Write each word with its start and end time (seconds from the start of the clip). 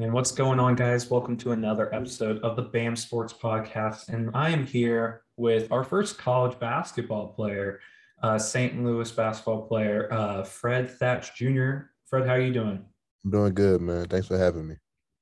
And 0.00 0.14
what's 0.14 0.32
going 0.32 0.58
on, 0.58 0.76
guys? 0.76 1.10
Welcome 1.10 1.36
to 1.36 1.52
another 1.52 1.94
episode 1.94 2.38
of 2.38 2.56
the 2.56 2.62
BAM 2.62 2.96
Sports 2.96 3.34
Podcast. 3.34 4.08
And 4.08 4.30
I 4.32 4.48
am 4.48 4.66
here 4.66 5.24
with 5.36 5.70
our 5.70 5.84
first 5.84 6.16
college 6.16 6.58
basketball 6.58 7.34
player, 7.34 7.80
uh, 8.22 8.38
St. 8.38 8.82
Louis 8.82 9.10
basketball 9.12 9.66
player, 9.66 10.10
uh, 10.10 10.42
Fred 10.42 10.90
Thatch 10.90 11.34
Jr. 11.34 11.90
Fred, 12.06 12.26
how 12.26 12.32
are 12.32 12.40
you 12.40 12.50
doing? 12.50 12.82
I'm 13.26 13.30
doing 13.30 13.52
good, 13.52 13.82
man. 13.82 14.06
Thanks 14.06 14.26
for 14.26 14.38
having 14.38 14.68
me. 14.68 14.76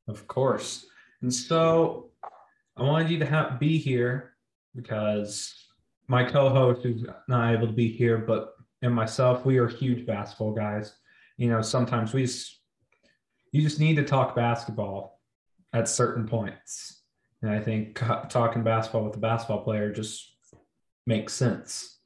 Of 0.06 0.28
course. 0.28 0.86
And 1.22 1.34
so 1.34 2.12
I 2.76 2.84
wanted 2.84 3.10
you 3.10 3.18
to 3.18 3.26
have, 3.26 3.58
be 3.58 3.78
here 3.78 4.34
because 4.76 5.70
my 6.06 6.22
co-host 6.22 6.86
is 6.86 7.04
not 7.26 7.52
able 7.52 7.66
to 7.66 7.72
be 7.72 7.88
here, 7.88 8.18
but 8.18 8.54
and 8.82 8.94
myself, 8.94 9.44
we 9.44 9.58
are 9.58 9.66
huge 9.66 10.06
basketball 10.06 10.52
guys. 10.52 10.94
You 11.36 11.48
know, 11.48 11.62
sometimes 11.62 12.14
we 12.14 12.26
just 12.26 12.57
you 13.52 13.62
just 13.62 13.80
need 13.80 13.96
to 13.96 14.04
talk 14.04 14.34
basketball 14.34 15.20
at 15.72 15.88
certain 15.88 16.26
points. 16.26 17.02
And 17.42 17.50
I 17.50 17.60
think 17.60 17.94
talking 18.28 18.62
basketball 18.62 19.04
with 19.04 19.16
a 19.16 19.20
basketball 19.20 19.62
player 19.62 19.92
just 19.92 20.34
makes 21.06 21.32
sense. 21.32 21.98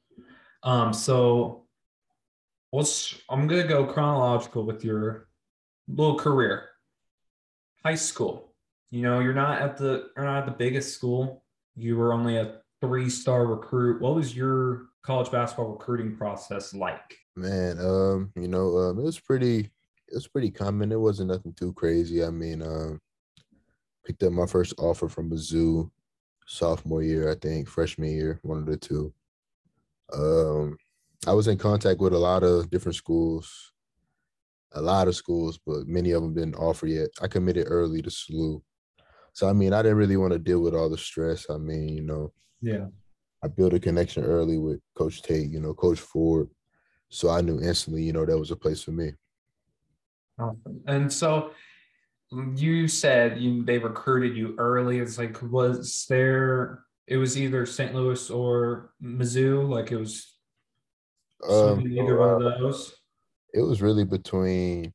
Um, 0.62 0.92
so 0.92 1.64
let's, 2.72 3.20
I'm 3.28 3.46
going 3.46 3.62
to 3.62 3.68
go 3.68 3.84
chronological 3.84 4.64
with 4.64 4.84
your 4.84 5.28
little 5.88 6.18
career. 6.18 6.68
High 7.84 7.96
school, 7.96 8.54
you 8.90 9.02
know, 9.02 9.18
you're 9.18 9.34
not 9.34 9.60
at 9.60 9.76
the, 9.76 10.10
you're 10.16 10.24
not 10.24 10.40
at 10.40 10.46
the 10.46 10.52
biggest 10.52 10.94
school. 10.94 11.42
You 11.74 11.96
were 11.96 12.12
only 12.12 12.36
a 12.36 12.58
three 12.80 13.10
star 13.10 13.46
recruit. 13.46 14.00
What 14.00 14.14
was 14.14 14.36
your 14.36 14.86
college 15.02 15.32
basketball 15.32 15.72
recruiting 15.72 16.16
process 16.16 16.74
like? 16.74 17.16
Man, 17.34 17.78
um, 17.80 18.30
you 18.36 18.46
know, 18.46 18.76
um, 18.76 18.98
it 18.98 19.02
was 19.02 19.18
pretty 19.18 19.71
it 20.12 20.16
was 20.16 20.28
pretty 20.28 20.50
common. 20.50 20.92
It 20.92 21.00
wasn't 21.00 21.30
nothing 21.30 21.54
too 21.54 21.72
crazy. 21.72 22.22
I 22.22 22.28
mean, 22.28 22.60
um, 22.60 23.00
picked 24.04 24.22
up 24.22 24.32
my 24.32 24.44
first 24.44 24.74
offer 24.78 25.08
from 25.08 25.30
Mizzou 25.30 25.90
sophomore 26.46 27.02
year, 27.02 27.30
I 27.30 27.34
think, 27.34 27.66
freshman 27.66 28.10
year, 28.10 28.38
one 28.42 28.58
of 28.58 28.66
the 28.66 28.76
two. 28.76 29.14
Um, 30.12 30.76
I 31.26 31.32
was 31.32 31.48
in 31.48 31.56
contact 31.56 31.98
with 31.98 32.12
a 32.12 32.18
lot 32.18 32.42
of 32.42 32.68
different 32.68 32.96
schools, 32.96 33.72
a 34.72 34.82
lot 34.82 35.08
of 35.08 35.16
schools, 35.16 35.58
but 35.64 35.86
many 35.86 36.10
of 36.10 36.22
them 36.22 36.34
didn't 36.34 36.56
offer 36.56 36.86
yet. 36.86 37.08
I 37.22 37.26
committed 37.26 37.64
early 37.68 38.02
to 38.02 38.10
SLU. 38.10 38.60
So, 39.32 39.48
I 39.48 39.54
mean, 39.54 39.72
I 39.72 39.80
didn't 39.80 39.96
really 39.96 40.18
want 40.18 40.34
to 40.34 40.38
deal 40.38 40.60
with 40.60 40.74
all 40.74 40.90
the 40.90 40.98
stress. 40.98 41.46
I 41.48 41.56
mean, 41.56 41.88
you 41.88 42.02
know, 42.02 42.32
yeah. 42.60 42.86
I 43.42 43.48
built 43.48 43.72
a 43.72 43.80
connection 43.80 44.24
early 44.24 44.58
with 44.58 44.80
Coach 44.94 45.22
Tate, 45.22 45.50
you 45.50 45.58
know, 45.58 45.72
Coach 45.72 46.00
Ford. 46.00 46.50
So 47.08 47.30
I 47.30 47.40
knew 47.40 47.60
instantly, 47.60 48.02
you 48.02 48.12
know, 48.12 48.26
that 48.26 48.38
was 48.38 48.50
a 48.50 48.56
place 48.56 48.82
for 48.82 48.92
me. 48.92 49.14
Awesome. 50.38 50.82
And 50.86 51.12
so 51.12 51.50
you 52.54 52.88
said 52.88 53.38
you 53.38 53.64
they 53.64 53.78
recruited 53.78 54.36
you 54.36 54.54
early. 54.58 54.98
It's 54.98 55.18
like 55.18 55.38
was 55.42 56.06
there 56.08 56.84
it 57.06 57.16
was 57.16 57.38
either 57.38 57.66
St. 57.66 57.94
Louis 57.94 58.30
or 58.30 58.92
Mizzou, 59.02 59.68
like 59.68 59.92
it 59.92 59.98
was 59.98 60.34
um, 61.48 61.80
either 61.80 62.16
one 62.16 62.30
of 62.30 62.42
uh, 62.42 62.58
those. 62.58 62.94
It 63.52 63.60
was 63.60 63.82
really 63.82 64.04
between 64.04 64.92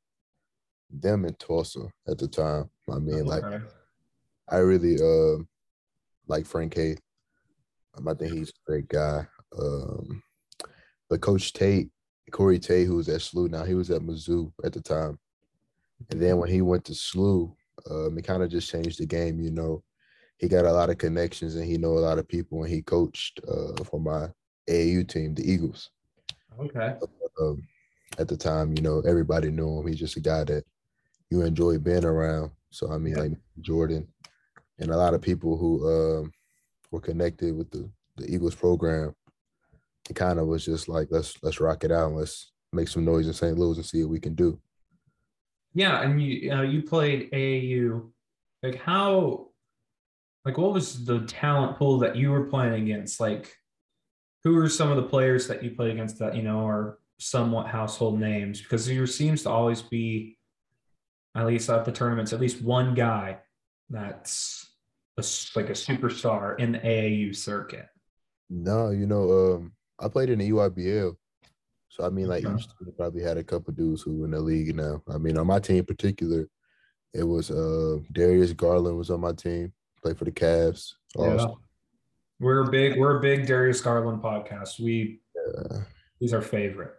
them 0.89 1.25
and 1.25 1.37
Tulsa 1.37 1.91
at 2.07 2.17
the 2.17 2.27
time. 2.27 2.69
I 2.89 2.99
mean, 2.99 3.15
okay. 3.15 3.23
like 3.23 3.61
I 4.49 4.57
really 4.57 4.95
uh 4.95 5.43
like 6.27 6.45
Frank 6.45 6.73
Haith. 6.73 7.01
Um, 7.97 8.07
I 8.07 8.13
think 8.13 8.33
he's 8.33 8.49
a 8.49 8.71
great 8.71 8.87
guy. 8.87 9.27
Um, 9.57 10.23
but 11.09 11.21
Coach 11.21 11.53
Tate, 11.53 11.89
Corey 12.31 12.59
Tate, 12.59 12.87
who 12.87 12.95
was 12.95 13.09
at 13.09 13.21
SLU 13.21 13.49
now, 13.49 13.63
he 13.63 13.75
was 13.75 13.89
at 13.91 14.01
Mizzou 14.01 14.51
at 14.63 14.73
the 14.73 14.81
time. 14.81 15.19
And 16.09 16.21
then 16.21 16.37
when 16.37 16.49
he 16.49 16.61
went 16.61 16.85
to 16.85 16.93
SLU, 16.93 17.53
um, 17.89 18.17
it 18.17 18.23
kind 18.23 18.43
of 18.43 18.49
just 18.49 18.69
changed 18.69 18.99
the 18.99 19.05
game. 19.05 19.39
You 19.41 19.51
know, 19.51 19.83
he 20.37 20.47
got 20.47 20.65
a 20.65 20.71
lot 20.71 20.89
of 20.89 20.97
connections 20.97 21.55
and 21.55 21.65
he 21.65 21.77
know 21.77 21.93
a 21.93 21.99
lot 21.99 22.19
of 22.19 22.27
people. 22.27 22.63
And 22.63 22.71
he 22.71 22.81
coached 22.81 23.39
uh, 23.47 23.83
for 23.83 23.99
my 23.99 24.27
AAU 24.69 25.07
team, 25.07 25.33
the 25.33 25.49
Eagles. 25.49 25.89
Okay. 26.59 26.95
Um, 27.39 27.67
at 28.17 28.27
the 28.27 28.37
time, 28.37 28.73
you 28.75 28.81
know, 28.81 29.01
everybody 29.01 29.51
knew 29.51 29.79
him. 29.79 29.87
He's 29.87 29.99
just 29.99 30.17
a 30.17 30.21
guy 30.21 30.43
that 30.45 30.63
you 31.29 31.41
enjoy 31.41 31.77
being 31.77 32.05
around. 32.05 32.51
So 32.71 32.91
I 32.91 32.97
mean, 32.97 33.15
yeah. 33.15 33.23
like 33.23 33.31
Jordan 33.61 34.07
and 34.79 34.91
a 34.91 34.97
lot 34.97 35.13
of 35.13 35.21
people 35.21 35.57
who 35.57 35.87
um, 35.87 36.31
were 36.91 37.01
connected 37.01 37.55
with 37.55 37.69
the 37.71 37.89
the 38.17 38.33
Eagles 38.33 38.55
program. 38.55 39.15
It 40.09 40.15
kind 40.15 40.39
of 40.39 40.47
was 40.47 40.65
just 40.65 40.87
like 40.87 41.07
let's 41.11 41.37
let's 41.41 41.59
rock 41.59 41.83
it 41.83 41.91
out 41.91 42.07
and 42.07 42.17
let's 42.17 42.51
make 42.73 42.87
some 42.87 43.05
noise 43.05 43.27
in 43.27 43.33
St. 43.33 43.57
Louis 43.57 43.77
and 43.77 43.85
see 43.85 44.03
what 44.03 44.11
we 44.11 44.19
can 44.19 44.35
do. 44.35 44.59
Yeah, 45.77 46.01
and 46.01 46.19
you 46.19 46.51
uh, 46.51 46.63
you 46.63 46.81
played 46.81 47.29
AAU. 47.31 48.09
Like 48.63 48.81
how, 48.81 49.49
like 50.43 50.57
what 50.57 50.73
was 50.73 51.05
the 51.05 51.19
talent 51.27 51.77
pool 51.77 51.99
that 51.99 52.15
you 52.15 52.31
were 52.31 52.45
playing 52.45 52.81
against? 52.81 53.19
Like, 53.19 53.55
who 54.43 54.57
are 54.57 54.69
some 54.69 54.89
of 54.89 54.97
the 54.97 55.03
players 55.03 55.47
that 55.47 55.63
you 55.63 55.69
played 55.69 55.91
against 55.91 56.17
that 56.17 56.35
you 56.35 56.41
know 56.41 56.67
are 56.67 56.97
somewhat 57.19 57.67
household 57.67 58.19
names? 58.19 58.59
Because 58.59 58.87
there 58.87 59.05
seems 59.05 59.43
to 59.43 59.51
always 59.51 59.83
be, 59.83 60.39
at 61.35 61.45
least 61.45 61.69
at 61.69 61.85
the 61.85 61.91
tournaments, 61.91 62.33
at 62.33 62.41
least 62.41 62.63
one 62.63 62.95
guy 62.95 63.37
that's 63.91 64.67
a, 65.19 65.23
like 65.55 65.69
a 65.69 65.73
superstar 65.73 66.59
in 66.59 66.71
the 66.71 66.79
AAU 66.79 67.35
circuit. 67.35 67.87
No, 68.49 68.89
you 68.89 69.05
know, 69.05 69.57
um, 69.57 69.73
I 69.99 70.07
played 70.07 70.31
in 70.31 70.39
the 70.39 70.49
EYBL 70.49 71.17
so 71.89 72.05
I 72.05 72.09
mean, 72.09 72.27
like 72.27 72.43
yeah. 72.43 72.55
each 72.55 72.67
team 72.67 72.93
probably 72.95 73.21
had 73.21 73.37
a 73.37 73.43
couple 73.43 73.73
dudes 73.73 74.01
who 74.01 74.17
were 74.17 74.25
in 74.25 74.31
the 74.31 74.39
league 74.39 74.75
now. 74.75 75.01
I 75.09 75.17
mean, 75.17 75.37
on 75.37 75.47
my 75.47 75.59
team 75.59 75.77
in 75.77 75.85
particular, 75.85 76.47
it 77.13 77.23
was 77.23 77.49
uh 77.49 77.97
Darius 78.11 78.53
Garland 78.53 78.97
was 78.97 79.09
on 79.09 79.21
my 79.21 79.33
team, 79.33 79.73
played 80.01 80.17
for 80.17 80.25
the 80.25 80.31
Cavs. 80.31 80.93
Yeah. 81.17 81.47
We're 82.39 82.69
big 82.69 82.99
we're 82.99 83.17
a 83.17 83.21
big 83.21 83.47
Darius 83.47 83.81
Garland 83.81 84.21
podcast. 84.21 84.79
We 84.79 85.21
yeah. 85.35 85.79
he's 86.19 86.33
our 86.33 86.41
favorite. 86.41 86.93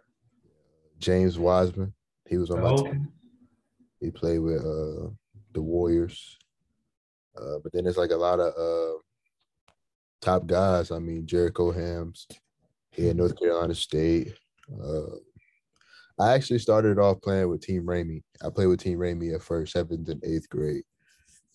James 0.97 1.39
Wiseman, 1.39 1.93
he 2.27 2.37
was 2.37 2.51
on 2.51 2.61
my 2.61 2.69
oh. 2.69 2.83
team. 2.83 3.07
He 4.01 4.11
played 4.11 4.39
with 4.39 4.59
uh 4.59 5.09
the 5.53 5.61
Warriors. 5.61 6.37
Uh, 7.37 7.59
but 7.63 7.71
then 7.71 7.85
there's 7.85 7.97
like 7.97 8.11
a 8.11 8.17
lot 8.17 8.39
of 8.39 8.53
uh 8.53 8.99
top 10.21 10.45
guys. 10.45 10.91
I 10.91 10.99
mean, 10.99 11.25
Jericole 11.25 11.73
Hellems, 11.73 12.27
he 12.91 13.07
had 13.07 13.15
North 13.15 13.39
Carolina 13.39 13.75
State. 13.75 14.33
Uh, 14.71 15.15
I 16.19 16.33
actually 16.33 16.59
started 16.59 16.99
off 16.99 17.21
playing 17.21 17.49
with 17.49 17.61
Team 17.61 17.83
Ramey. 17.83 18.21
I 18.45 18.49
played 18.49 18.67
with 18.67 18.81
Team 18.81 18.97
Ramey 18.97 19.33
at 19.33 19.41
first, 19.41 19.73
seventh 19.73 20.09
and 20.09 20.23
eighth 20.23 20.49
grade, 20.49 20.83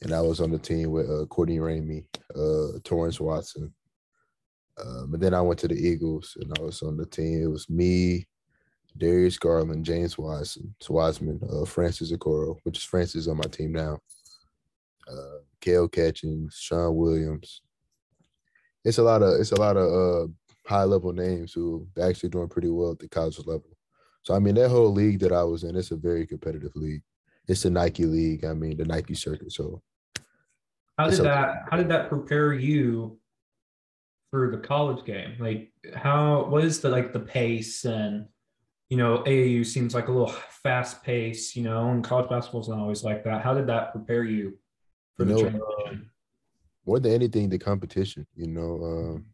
and 0.03 0.13
I 0.13 0.21
was 0.21 0.41
on 0.41 0.51
the 0.51 0.59
team 0.59 0.91
with 0.91 1.11
uh, 1.11 1.27
Courtney 1.27 1.59
Ramey, 1.59 2.05
uh, 2.35 2.79
Torrence 2.83 3.21
Watson. 3.21 3.73
Um, 4.83 5.15
and 5.15 5.23
then 5.23 5.35
I 5.35 5.41
went 5.41 5.61
to 5.61 5.69
the 5.69 5.75
Eagles, 5.75 6.37
and 6.41 6.53
I 6.59 6.63
was 6.63 6.83
on 6.83 6.97
the 6.97 7.07
team. 7.07 7.43
It 7.43 7.47
was 7.47 7.69
me, 7.69 8.27
Darius 8.97 9.39
Garland, 9.39 9.85
James 9.85 10.17
Watson, 10.17 10.75
Wiseman, 10.89 11.41
uh, 11.51 11.65
Francis 11.65 12.13
Okoro, 12.13 12.57
which 12.63 12.79
is 12.79 12.85
Francis 12.85 13.29
on 13.29 13.37
my 13.37 13.45
team 13.45 13.73
now. 13.73 13.99
Uh, 15.11 15.39
Kale 15.61 15.89
Catchings, 15.89 16.57
Sean 16.59 16.97
Williams. 16.97 17.61
It's 18.85 18.99
a 18.99 19.03
lot 19.03 19.23
of 19.23 19.41
it's 19.41 19.53
a 19.53 19.61
lot 19.61 19.77
of 19.77 19.85
uh, 19.85 20.33
high 20.67 20.85
level 20.85 21.13
names 21.13 21.53
who 21.53 21.87
are 21.99 22.09
actually 22.09 22.31
doing 22.31 22.49
pretty 22.49 22.71
well 22.71 22.93
at 22.93 22.99
the 22.99 23.09
college 23.09 23.39
level. 23.39 23.77
So 24.23 24.35
I 24.35 24.39
mean, 24.39 24.55
that 24.55 24.71
whole 24.71 24.93
league 24.93 25.21
that 25.21 25.33
I 25.33 25.43
was 25.45 25.65
in, 25.65 25.77
it's 25.77 25.91
a 25.91 25.97
very 25.97 26.27
competitive 26.27 26.75
league. 26.75 27.03
It's 27.47 27.63
the 27.63 27.71
Nike 27.71 28.07
league. 28.07 28.45
I 28.45 28.55
mean, 28.55 28.77
the 28.77 28.85
Nike 28.85 29.15
circuit. 29.15 29.53
So 29.53 29.83
how 30.99 31.11
did 31.11 31.21
that 31.21 31.67
how 31.71 31.77
did 31.77 31.89
that 31.91 32.09
prepare 32.09 32.53
you 32.55 33.19
for 34.31 34.51
the 34.51 34.59
college 34.59 35.05
game? 35.05 35.37
Like 35.39 35.73
how 35.95 36.47
what 36.47 36.65
is 36.65 36.81
the 36.81 36.89
like 36.89 37.13
the 37.13 37.21
pace 37.21 37.85
and 37.85 38.27
you 38.91 38.99
know, 38.99 39.19
AAU 39.27 39.65
seems 39.67 39.95
like 39.95 40.09
a 40.09 40.13
little 40.13 40.35
fast 40.63 41.03
pace, 41.03 41.57
you 41.57 41.63
know, 41.63 41.91
and 41.91 42.05
college 42.05 42.29
basketball 42.29 42.61
is 42.61 42.69
not 42.69 42.79
always 42.79 43.03
like 43.03 43.25
that. 43.25 43.43
How 43.43 43.55
did 43.55 43.67
that 43.67 43.93
prepare 43.93 44.25
you 44.25 44.59
for 45.17 45.25
you 45.25 45.35
the 45.35 45.51
know, 45.51 45.65
uh, 45.87 45.95
more 46.87 47.01
than 47.01 47.13
anything, 47.13 47.49
the 47.49 47.59
competition, 47.59 48.27
you 48.37 48.47
know. 48.47 48.85
Um, 48.85 49.27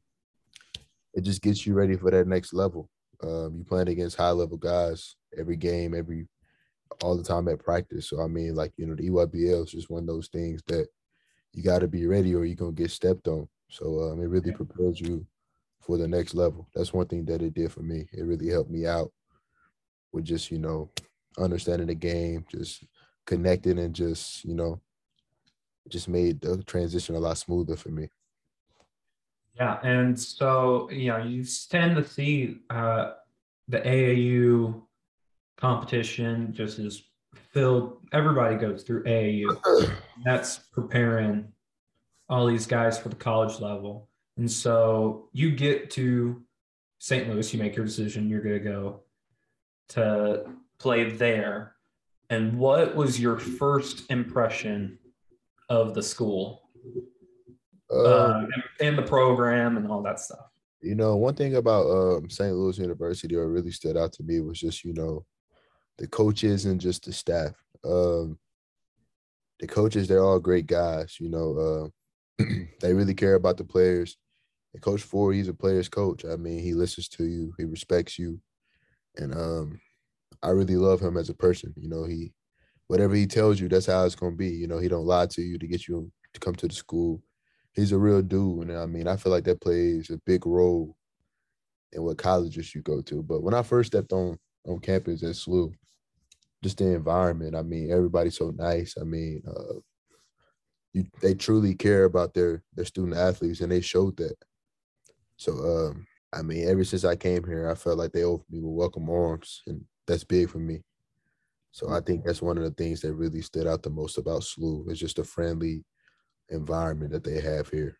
it 1.15 1.23
just 1.23 1.43
gets 1.43 1.67
you 1.67 1.75
ready 1.75 1.97
for 1.97 2.11
that 2.11 2.27
next 2.27 2.53
level. 2.53 2.89
Um, 3.23 3.57
you 3.59 3.65
playing 3.65 3.89
against 3.89 4.17
high 4.17 4.31
level 4.31 4.57
guys 4.57 5.17
every 5.39 5.57
game, 5.57 5.95
every 5.95 6.27
all 7.03 7.17
the 7.17 7.23
time 7.23 7.49
at 7.49 7.59
practice. 7.59 8.09
So 8.09 8.21
I 8.21 8.27
mean, 8.27 8.55
like 8.55 8.73
you 8.77 8.87
know, 8.87 8.95
the 8.95 9.09
EYBL 9.09 9.65
is 9.65 9.73
just 9.73 9.91
one 9.91 10.03
of 10.03 10.07
those 10.07 10.29
things 10.29 10.63
that 10.67 10.87
you 11.53 11.63
got 11.63 11.81
to 11.81 11.89
be 11.89 12.07
ready, 12.07 12.35
or 12.35 12.45
you're 12.45 12.57
gonna 12.57 12.73
get 12.73 12.91
stepped 12.91 13.29
on. 13.29 13.49
So 13.71 14.11
um, 14.11 14.21
it 14.21 14.27
really 14.27 14.53
prepares 14.53 15.01
you 15.01 15.27
for 15.81 15.97
the 15.97 16.09
next 16.09 16.35
level. 16.35 16.69
That's 16.75 16.93
one 16.93 17.07
thing 17.07 17.25
that 17.27 17.43
it 17.43 17.55
did 17.55 17.73
for 17.73 17.81
me. 17.83 18.07
It 18.13 18.25
really 18.25 18.49
helped 18.49 18.71
me 18.71 18.87
out 18.87 19.11
with 20.13 20.25
just 20.25 20.51
you 20.51 20.59
know 20.59 20.91
understanding 21.39 21.89
the 21.89 21.95
game, 21.95 22.45
just 22.51 22.85
connecting, 23.27 23.79
and 23.79 23.95
just 23.95 24.45
you 24.45 24.55
know, 24.55 24.81
just 25.89 26.09
made 26.09 26.41
the 26.41 26.63
transition 26.65 27.15
a 27.15 27.21
lot 27.21 27.39
smoother 27.39 27.77
for 27.77 27.91
me. 27.91 28.09
Yeah, 29.61 29.79
and 29.83 30.19
so 30.19 30.89
you 30.91 31.09
know 31.09 31.19
you 31.19 31.45
tend 31.45 31.95
to 31.97 32.05
see 32.05 32.61
uh, 32.71 33.13
the 33.69 33.81
AAU 33.81 34.83
competition 35.59 36.55
just 36.55 36.79
as 36.79 37.03
filled. 37.53 37.99
Everybody 38.13 38.57
goes 38.57 38.83
through 38.83 39.05
AAU. 39.05 39.95
That's 40.25 40.59
preparing 40.73 41.53
all 42.31 42.47
these 42.47 42.67
guys 42.67 42.99
for 42.99 43.11
the 43.11 43.17
college 43.17 43.61
level. 43.61 44.09
And 44.39 44.51
so 44.51 45.29
you 45.33 45.51
get 45.51 45.91
to 45.91 46.43
St. 46.99 47.29
Louis, 47.29 47.53
you 47.53 47.59
make 47.59 47.77
your 47.77 47.85
decision, 47.85 48.31
you're 48.31 48.41
going 48.41 48.63
to 48.63 48.65
go 48.65 49.01
to 49.89 50.45
play 50.79 51.11
there. 51.11 51.75
And 52.31 52.59
what 52.59 52.95
was 52.95 53.21
your 53.21 53.39
first 53.39 54.11
impression 54.11 54.99
of 55.69 55.95
the 55.95 56.03
school 56.03 56.71
uh, 57.93 58.03
uh, 58.03 58.47
and, 58.55 58.63
and, 58.81 58.99
the 58.99 59.03
program 59.03 59.77
and 59.77 59.91
all 59.91 60.03
that 60.03 60.21
stuff? 60.21 60.47
You 60.81 60.95
know, 60.95 61.17
one 61.17 61.35
thing 61.35 61.57
about 61.57 61.87
um, 61.87 62.31
St. 62.31 62.55
Louis 62.55 62.79
University 62.79 63.35
that 63.35 63.47
really 63.47 63.71
stood 63.71 63.97
out 63.97 64.13
to 64.15 64.23
me 64.23 64.41
was 64.41 64.59
just, 64.59 64.85
you 64.85 64.95
know, 64.95 65.25
the 65.99 66.07
coaches 66.07 66.65
and 66.65 66.81
just 66.81 67.05
the 67.05 67.13
staff. 67.13 67.53
Um, 67.85 68.39
the 69.59 69.67
coaches, 69.67 70.09
they're 70.09 70.25
all 70.25 70.41
great 70.41 70.67
guys. 70.67 71.19
You 71.21 71.29
know, 71.29 71.91
uh, 72.39 72.45
they 72.81 72.95
really 72.95 73.15
care 73.15 73.35
about 73.35 73.59
the 73.59 73.65
players. 73.65 74.17
And 74.73 74.83
Coach 74.83 75.03
Ford, 75.03 75.35
he's 75.35 75.49
a 75.49 75.55
player's 75.55 75.89
coach. 75.89 76.25
I 76.25 76.37
mean, 76.37 76.61
he 76.61 76.75
listens 76.75 77.09
to 77.11 77.25
you, 77.25 77.53
he 77.59 77.65
respects 77.65 78.19
you, 78.19 78.41
and 79.17 79.35
um, 79.35 79.81
I 80.43 80.51
really 80.51 80.77
love 80.77 81.01
him 81.01 81.17
as 81.17 81.29
a 81.29 81.35
person. 81.35 81.75
You 81.77 81.89
know, 81.89 82.05
he 82.05 82.33
whatever 82.87 83.15
he 83.15 83.27
tells 83.27 83.61
you, 83.61 83.69
that's 83.69 83.87
how 83.87 84.05
it's 84.05 84.15
gonna 84.15 84.37
be. 84.37 84.49
You 84.49 84.69
know, 84.69 84.79
he 84.79 84.89
don't 84.89 85.07
lie 85.07 85.27
to 85.27 85.43
you 85.43 85.59
to 85.59 85.67
get 85.67 85.89
you 85.89 86.11
to 86.35 86.41
come 86.41 86.55
to 86.55 86.69
the 86.69 86.75
school. 86.75 87.21
He's 87.75 87.93
a 87.93 87.99
real 87.99 88.23
dude, 88.23 88.69
and 88.69 88.79
I 88.79 88.87
mean, 88.87 89.07
I 89.07 89.17
feel 89.17 89.33
like 89.33 89.45
that 89.45 89.61
plays 89.61 90.11
a 90.11 90.19
big 90.27 90.47
role 90.47 90.97
in 91.93 92.03
what 92.03 92.19
colleges 92.19 92.75
you 92.75 92.83
go 92.83 93.01
to. 93.03 93.23
But 93.23 93.43
when 93.43 93.55
I 93.55 93.63
first 93.63 93.89
stepped 93.89 94.13
on 94.13 94.39
on 94.67 94.79
campus 94.81 95.23
at 95.23 95.31
SLU, 95.31 95.73
just 96.63 96.79
the 96.79 96.95
environment. 96.95 97.57
I 97.57 97.63
mean, 97.63 97.91
everybody's 97.91 98.37
so 98.37 98.51
nice. 98.51 98.97
I 99.01 99.05
mean, 99.05 99.43
uh, 99.47 99.81
you 100.93 101.05
they 101.23 101.35
truly 101.35 101.75
care 101.75 102.05
about 102.05 102.35
their 102.35 102.63
their 102.75 102.85
student 102.85 103.17
athletes, 103.17 103.61
and 103.61 103.73
they 103.73 103.81
showed 103.81 104.17
that. 104.19 104.37
So, 105.37 105.53
um, 105.53 106.07
I 106.33 106.43
mean, 106.43 106.69
ever 106.69 106.85
since 106.85 107.05
I 107.05 107.17
came 107.17 107.45
here, 107.45 107.71
I 107.71 107.75
felt 107.75 107.99
like 107.99 108.13
they 108.13 108.25
opened 108.25 108.51
me 108.51 108.61
with 108.61 108.75
welcome 108.77 109.09
arms, 109.09 109.63
and 109.67 109.85
that's 110.07 110.25
big 110.25 110.51
for 110.51 110.59
me. 110.59 110.83
So 111.73 111.89
I 111.91 112.01
think 112.01 112.25
that's 112.25 112.43
one 112.43 112.59
of 112.59 112.65
the 112.65 112.73
things 112.73 113.01
that 113.01 113.15
really 113.15 113.43
stood 113.43 113.67
out 113.67 113.83
the 113.83 113.91
most 113.91 114.19
about 114.19 114.43
SLU 114.43 114.91
is 114.91 114.99
just 114.99 115.19
a 115.19 115.25
friendly 115.25 115.85
environment 116.51 117.13
that 117.13 117.25
they 117.25 117.41
have 117.41 117.69
here. 117.69 117.97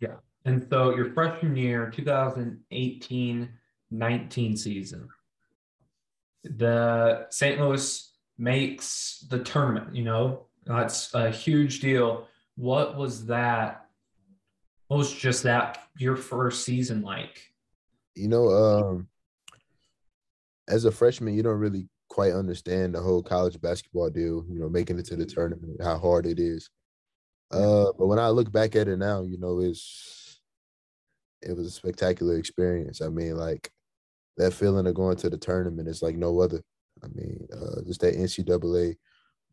Yeah. 0.00 0.16
And 0.44 0.66
so 0.70 0.94
your 0.94 1.12
freshman 1.12 1.56
year, 1.56 1.90
2018 1.90 3.48
19 3.92 4.56
season, 4.56 5.08
the 6.44 7.26
St. 7.30 7.60
Louis 7.60 8.12
makes 8.38 9.26
the 9.28 9.40
tournament, 9.40 9.94
you 9.94 10.04
know, 10.04 10.46
that's 10.64 11.12
a 11.14 11.30
huge 11.30 11.80
deal. 11.80 12.28
What 12.56 12.96
was 12.96 13.26
that? 13.26 13.86
What 14.86 14.98
was 14.98 15.12
just 15.12 15.42
that 15.42 15.82
your 15.98 16.16
first 16.16 16.64
season 16.64 17.02
like? 17.02 17.52
You 18.14 18.28
know, 18.28 18.48
um, 18.48 19.08
as 20.68 20.84
a 20.84 20.92
freshman, 20.92 21.34
you 21.34 21.42
don't 21.42 21.58
really 21.58 21.88
quite 22.08 22.32
understand 22.32 22.94
the 22.94 23.00
whole 23.00 23.22
college 23.22 23.60
basketball 23.60 24.10
deal, 24.10 24.44
you 24.48 24.60
know, 24.60 24.68
making 24.68 24.98
it 24.98 25.06
to 25.06 25.16
the 25.16 25.24
tournament, 25.24 25.80
how 25.82 25.98
hard 25.98 26.26
it 26.26 26.38
is. 26.38 26.68
Uh, 27.50 27.92
but 27.98 28.06
when 28.06 28.18
I 28.18 28.28
look 28.28 28.50
back 28.52 28.76
at 28.76 28.88
it 28.88 28.98
now, 28.98 29.22
you 29.22 29.38
know, 29.38 29.60
it's 29.60 30.40
it 31.42 31.56
was 31.56 31.66
a 31.66 31.70
spectacular 31.70 32.36
experience. 32.36 33.00
I 33.00 33.08
mean, 33.08 33.36
like 33.36 33.70
that 34.36 34.52
feeling 34.52 34.86
of 34.86 34.94
going 34.94 35.16
to 35.18 35.30
the 35.30 35.38
tournament 35.38 35.88
is 35.88 36.02
like 36.02 36.16
no 36.16 36.40
other. 36.40 36.62
I 37.02 37.08
mean, 37.08 37.46
uh, 37.52 37.82
just 37.86 38.00
that 38.00 38.14
NCAA 38.14 38.96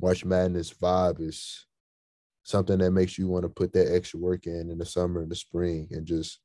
March 0.01 0.25
Madness 0.25 0.73
vibe 0.73 1.21
is 1.21 1.65
something 2.43 2.77
that 2.79 2.91
makes 2.91 3.17
you 3.17 3.27
want 3.27 3.43
to 3.43 3.49
put 3.49 3.73
that 3.73 3.93
extra 3.93 4.19
work 4.19 4.47
in 4.47 4.69
in 4.69 4.77
the 4.77 4.85
summer 4.85 5.21
and 5.21 5.31
the 5.31 5.35
spring 5.35 5.87
and 5.91 6.05
just 6.05 6.39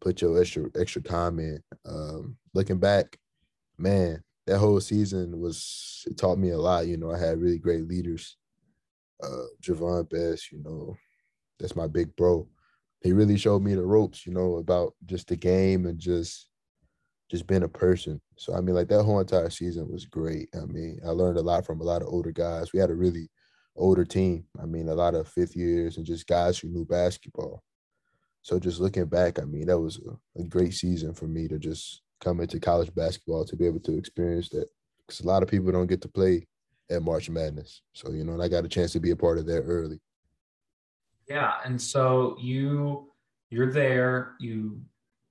put 0.00 0.20
your 0.20 0.40
extra 0.40 0.64
extra 0.78 1.02
time 1.02 1.38
in. 1.38 1.62
Um, 1.84 2.36
looking 2.54 2.78
back, 2.78 3.18
man, 3.78 4.22
that 4.46 4.58
whole 4.58 4.80
season 4.80 5.40
was 5.40 6.04
it 6.06 6.16
taught 6.16 6.38
me 6.38 6.50
a 6.50 6.58
lot. 6.58 6.86
You 6.86 6.96
know, 6.96 7.12
I 7.12 7.18
had 7.18 7.40
really 7.40 7.58
great 7.58 7.86
leaders. 7.86 8.36
Uh, 9.22 9.46
Javon 9.62 10.08
Bess, 10.08 10.52
you 10.52 10.62
know, 10.62 10.96
that's 11.58 11.76
my 11.76 11.86
big 11.86 12.14
bro. 12.16 12.46
He 13.02 13.12
really 13.12 13.38
showed 13.38 13.62
me 13.62 13.74
the 13.74 13.84
ropes, 13.84 14.26
you 14.26 14.32
know, 14.32 14.56
about 14.56 14.94
just 15.06 15.28
the 15.28 15.36
game 15.36 15.86
and 15.86 15.98
just 15.98 16.48
just 17.30 17.46
being 17.46 17.64
a 17.64 17.68
person. 17.68 18.20
So 18.36 18.54
I 18.54 18.60
mean, 18.60 18.74
like 18.74 18.88
that 18.88 19.02
whole 19.02 19.20
entire 19.20 19.50
season 19.50 19.90
was 19.90 20.04
great. 20.06 20.48
I 20.54 20.64
mean, 20.66 21.00
I 21.04 21.10
learned 21.10 21.38
a 21.38 21.42
lot 21.42 21.66
from 21.66 21.80
a 21.80 21.84
lot 21.84 22.02
of 22.02 22.08
older 22.08 22.32
guys. 22.32 22.72
We 22.72 22.78
had 22.78 22.90
a 22.90 22.94
really 22.94 23.28
older 23.74 24.04
team. 24.04 24.44
I 24.60 24.66
mean, 24.66 24.88
a 24.88 24.94
lot 24.94 25.14
of 25.14 25.28
fifth 25.28 25.56
years 25.56 25.96
and 25.96 26.06
just 26.06 26.26
guys 26.26 26.58
who 26.58 26.68
knew 26.68 26.84
basketball. 26.84 27.62
So 28.42 28.60
just 28.60 28.80
looking 28.80 29.06
back, 29.06 29.40
I 29.40 29.44
mean, 29.44 29.66
that 29.66 29.78
was 29.78 30.00
a, 30.06 30.40
a 30.40 30.44
great 30.44 30.72
season 30.72 31.14
for 31.14 31.26
me 31.26 31.48
to 31.48 31.58
just 31.58 32.02
come 32.20 32.40
into 32.40 32.60
college 32.60 32.94
basketball 32.94 33.44
to 33.44 33.56
be 33.56 33.66
able 33.66 33.80
to 33.80 33.98
experience 33.98 34.48
that. 34.50 34.68
Because 35.06 35.20
a 35.20 35.26
lot 35.26 35.42
of 35.42 35.48
people 35.48 35.72
don't 35.72 35.88
get 35.88 36.00
to 36.02 36.08
play 36.08 36.46
at 36.90 37.02
March 37.02 37.28
Madness. 37.28 37.82
So, 37.92 38.10
you 38.12 38.24
know, 38.24 38.32
and 38.32 38.42
I 38.42 38.48
got 38.48 38.64
a 38.64 38.68
chance 38.68 38.92
to 38.92 39.00
be 39.00 39.10
a 39.10 39.16
part 39.16 39.38
of 39.38 39.46
that 39.46 39.62
early. 39.62 40.00
Yeah. 41.28 41.54
And 41.64 41.80
so 41.80 42.36
you 42.40 43.10
you're 43.50 43.72
there, 43.72 44.34
you 44.40 44.80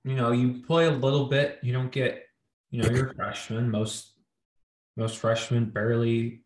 you 0.04 0.14
know, 0.14 0.32
you 0.32 0.62
play 0.66 0.86
a 0.86 0.90
little 0.90 1.26
bit, 1.26 1.58
you 1.62 1.72
don't 1.72 1.90
get, 1.90 2.24
you 2.70 2.82
know, 2.82 2.90
you're 2.90 3.08
a 3.08 3.14
freshman. 3.14 3.70
Most 3.70 4.12
most 4.96 5.18
freshmen 5.18 5.66
barely 5.66 6.42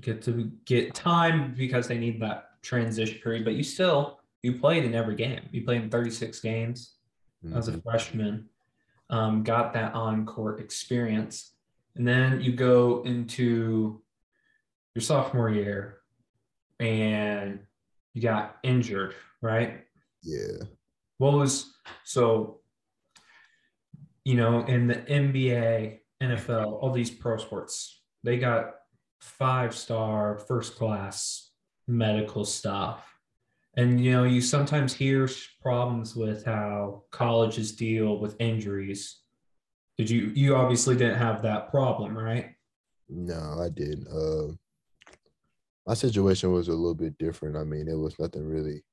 get 0.00 0.22
to 0.22 0.50
get 0.64 0.94
time 0.94 1.54
because 1.56 1.88
they 1.88 1.98
need 1.98 2.20
that 2.22 2.62
transition 2.62 3.18
period, 3.22 3.44
but 3.44 3.54
you 3.54 3.62
still 3.62 4.20
you 4.42 4.58
played 4.58 4.84
in 4.84 4.94
every 4.94 5.16
game. 5.16 5.40
You 5.50 5.64
played 5.64 5.82
in 5.82 5.90
36 5.90 6.38
games 6.40 6.94
mm-hmm. 7.44 7.56
as 7.56 7.68
a 7.68 7.72
mm-hmm. 7.72 7.88
freshman 7.88 8.48
um, 9.10 9.42
got 9.42 9.72
that 9.72 9.94
on 9.94 10.26
court 10.26 10.60
experience. 10.60 11.52
And 11.96 12.06
then 12.06 12.40
you 12.40 12.52
go 12.52 13.02
into 13.02 14.02
your 14.98 15.02
sophomore 15.02 15.48
year 15.48 15.98
and 16.80 17.60
you 18.14 18.20
got 18.20 18.56
injured, 18.64 19.14
right? 19.40 19.84
Yeah. 20.24 20.64
What 21.18 21.34
was 21.34 21.72
so, 22.02 22.58
you 24.24 24.34
know, 24.34 24.64
in 24.64 24.88
the 24.88 24.96
NBA, 24.96 26.00
NFL, 26.20 26.82
all 26.82 26.90
these 26.90 27.12
pro 27.12 27.36
sports, 27.36 28.02
they 28.24 28.38
got 28.38 28.74
five 29.20 29.72
star, 29.72 30.36
first 30.36 30.74
class 30.74 31.52
medical 31.86 32.44
stuff 32.44 33.04
and 33.76 34.04
you 34.04 34.12
know 34.12 34.24
you 34.24 34.42
sometimes 34.42 34.92
hear 34.92 35.26
problems 35.62 36.14
with 36.14 36.44
how 36.44 37.02
colleges 37.10 37.72
deal 37.72 38.18
with 38.18 38.36
injuries 38.38 39.20
did 39.96 40.10
you 40.10 40.30
you 40.34 40.54
obviously 40.54 40.94
didn't 40.94 41.16
have 41.16 41.40
that 41.40 41.70
problem 41.70 42.18
right 42.18 42.50
no 43.08 43.56
i 43.58 43.70
didn't 43.70 44.06
uh 44.08 44.52
my 45.88 45.94
situation 45.94 46.52
was 46.52 46.68
a 46.68 46.72
little 46.72 46.94
bit 46.94 47.16
different. 47.16 47.56
I 47.56 47.64
mean 47.64 47.88
it 47.88 47.98
was 47.98 48.18
nothing 48.18 48.46
really 48.46 48.84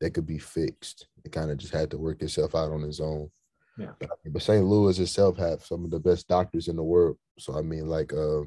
that 0.00 0.12
could 0.12 0.26
be 0.26 0.38
fixed. 0.38 1.08
It 1.24 1.32
kind 1.32 1.50
of 1.50 1.56
just 1.56 1.72
had 1.72 1.90
to 1.90 1.98
work 1.98 2.22
itself 2.22 2.54
out 2.54 2.70
on 2.70 2.84
its 2.84 3.00
own. 3.00 3.30
Yeah. 3.78 3.92
But, 3.98 4.10
but 4.26 4.42
st 4.42 4.64
louis 4.64 4.98
itself 4.98 5.38
have 5.38 5.64
some 5.64 5.84
of 5.84 5.90
the 5.90 5.98
best 5.98 6.28
doctors 6.28 6.68
in 6.68 6.76
the 6.76 6.82
world. 6.82 7.16
So 7.38 7.58
i 7.58 7.62
mean 7.62 7.86
like 7.86 8.12
uh 8.12 8.42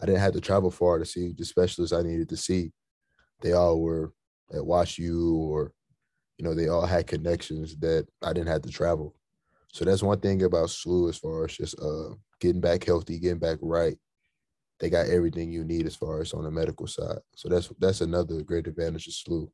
i 0.00 0.06
didn't 0.06 0.20
have 0.20 0.34
to 0.34 0.42
travel 0.42 0.70
far 0.70 0.98
to 0.98 1.06
see 1.06 1.32
the 1.32 1.44
specialists 1.46 1.96
i 1.96 2.02
needed 2.02 2.28
to 2.28 2.36
see. 2.36 2.70
They 3.40 3.52
all 3.52 3.80
were 3.80 4.12
at 4.54 4.64
Wash 4.64 4.98
U 4.98 5.36
or, 5.36 5.72
you 6.36 6.44
know, 6.44 6.54
they 6.54 6.68
all 6.68 6.86
had 6.86 7.06
connections 7.06 7.76
that 7.76 8.06
I 8.22 8.32
didn't 8.34 8.48
have 8.48 8.62
to 8.62 8.70
travel. 8.70 9.14
So 9.72 9.84
that's 9.84 10.02
one 10.02 10.20
thing 10.20 10.42
about 10.42 10.68
SLU 10.68 11.08
as 11.08 11.16
far 11.16 11.44
as 11.46 11.56
just 11.56 11.80
uh, 11.80 12.14
getting 12.40 12.60
back 12.60 12.84
healthy, 12.84 13.18
getting 13.18 13.38
back 13.38 13.58
right. 13.60 13.96
They 14.80 14.90
got 14.90 15.06
everything 15.06 15.52
you 15.52 15.64
need 15.64 15.86
as 15.86 15.96
far 15.96 16.20
as 16.20 16.32
on 16.32 16.44
the 16.44 16.50
medical 16.50 16.86
side. 16.86 17.20
So 17.36 17.48
that's 17.48 17.70
that's 17.78 18.00
another 18.00 18.42
great 18.42 18.66
advantage 18.66 19.06
of 19.06 19.14
SLU. 19.14 19.48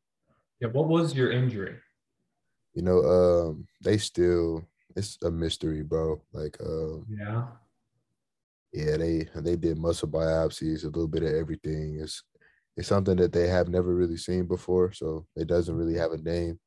Yeah. 0.60 0.68
What 0.68 0.88
was 0.88 1.14
your 1.14 1.30
injury? 1.30 1.76
You 2.74 2.82
know, 2.82 3.00
um, 3.02 3.66
they 3.82 3.98
still 3.98 4.64
it's 4.96 5.18
a 5.22 5.30
mystery, 5.30 5.82
bro. 5.82 6.20
Like, 6.32 6.56
um, 6.60 7.06
yeah, 7.08 7.46
yeah, 8.72 8.96
they 8.96 9.28
they 9.36 9.56
did 9.56 9.78
muscle 9.78 10.08
biopsies, 10.08 10.84
a 10.84 10.86
little 10.86 11.08
bit 11.08 11.22
of 11.22 11.34
everything. 11.34 11.98
It's 12.00 12.22
it's 12.76 12.88
something 12.88 13.16
that 13.16 13.32
they 13.32 13.48
have 13.48 13.68
never 13.68 13.94
really 13.94 14.16
seen 14.16 14.46
before, 14.46 14.92
so 14.92 15.26
it 15.36 15.48
doesn't 15.48 15.76
really 15.76 15.96
have 15.96 16.12
a 16.12 16.18
name. 16.18 16.58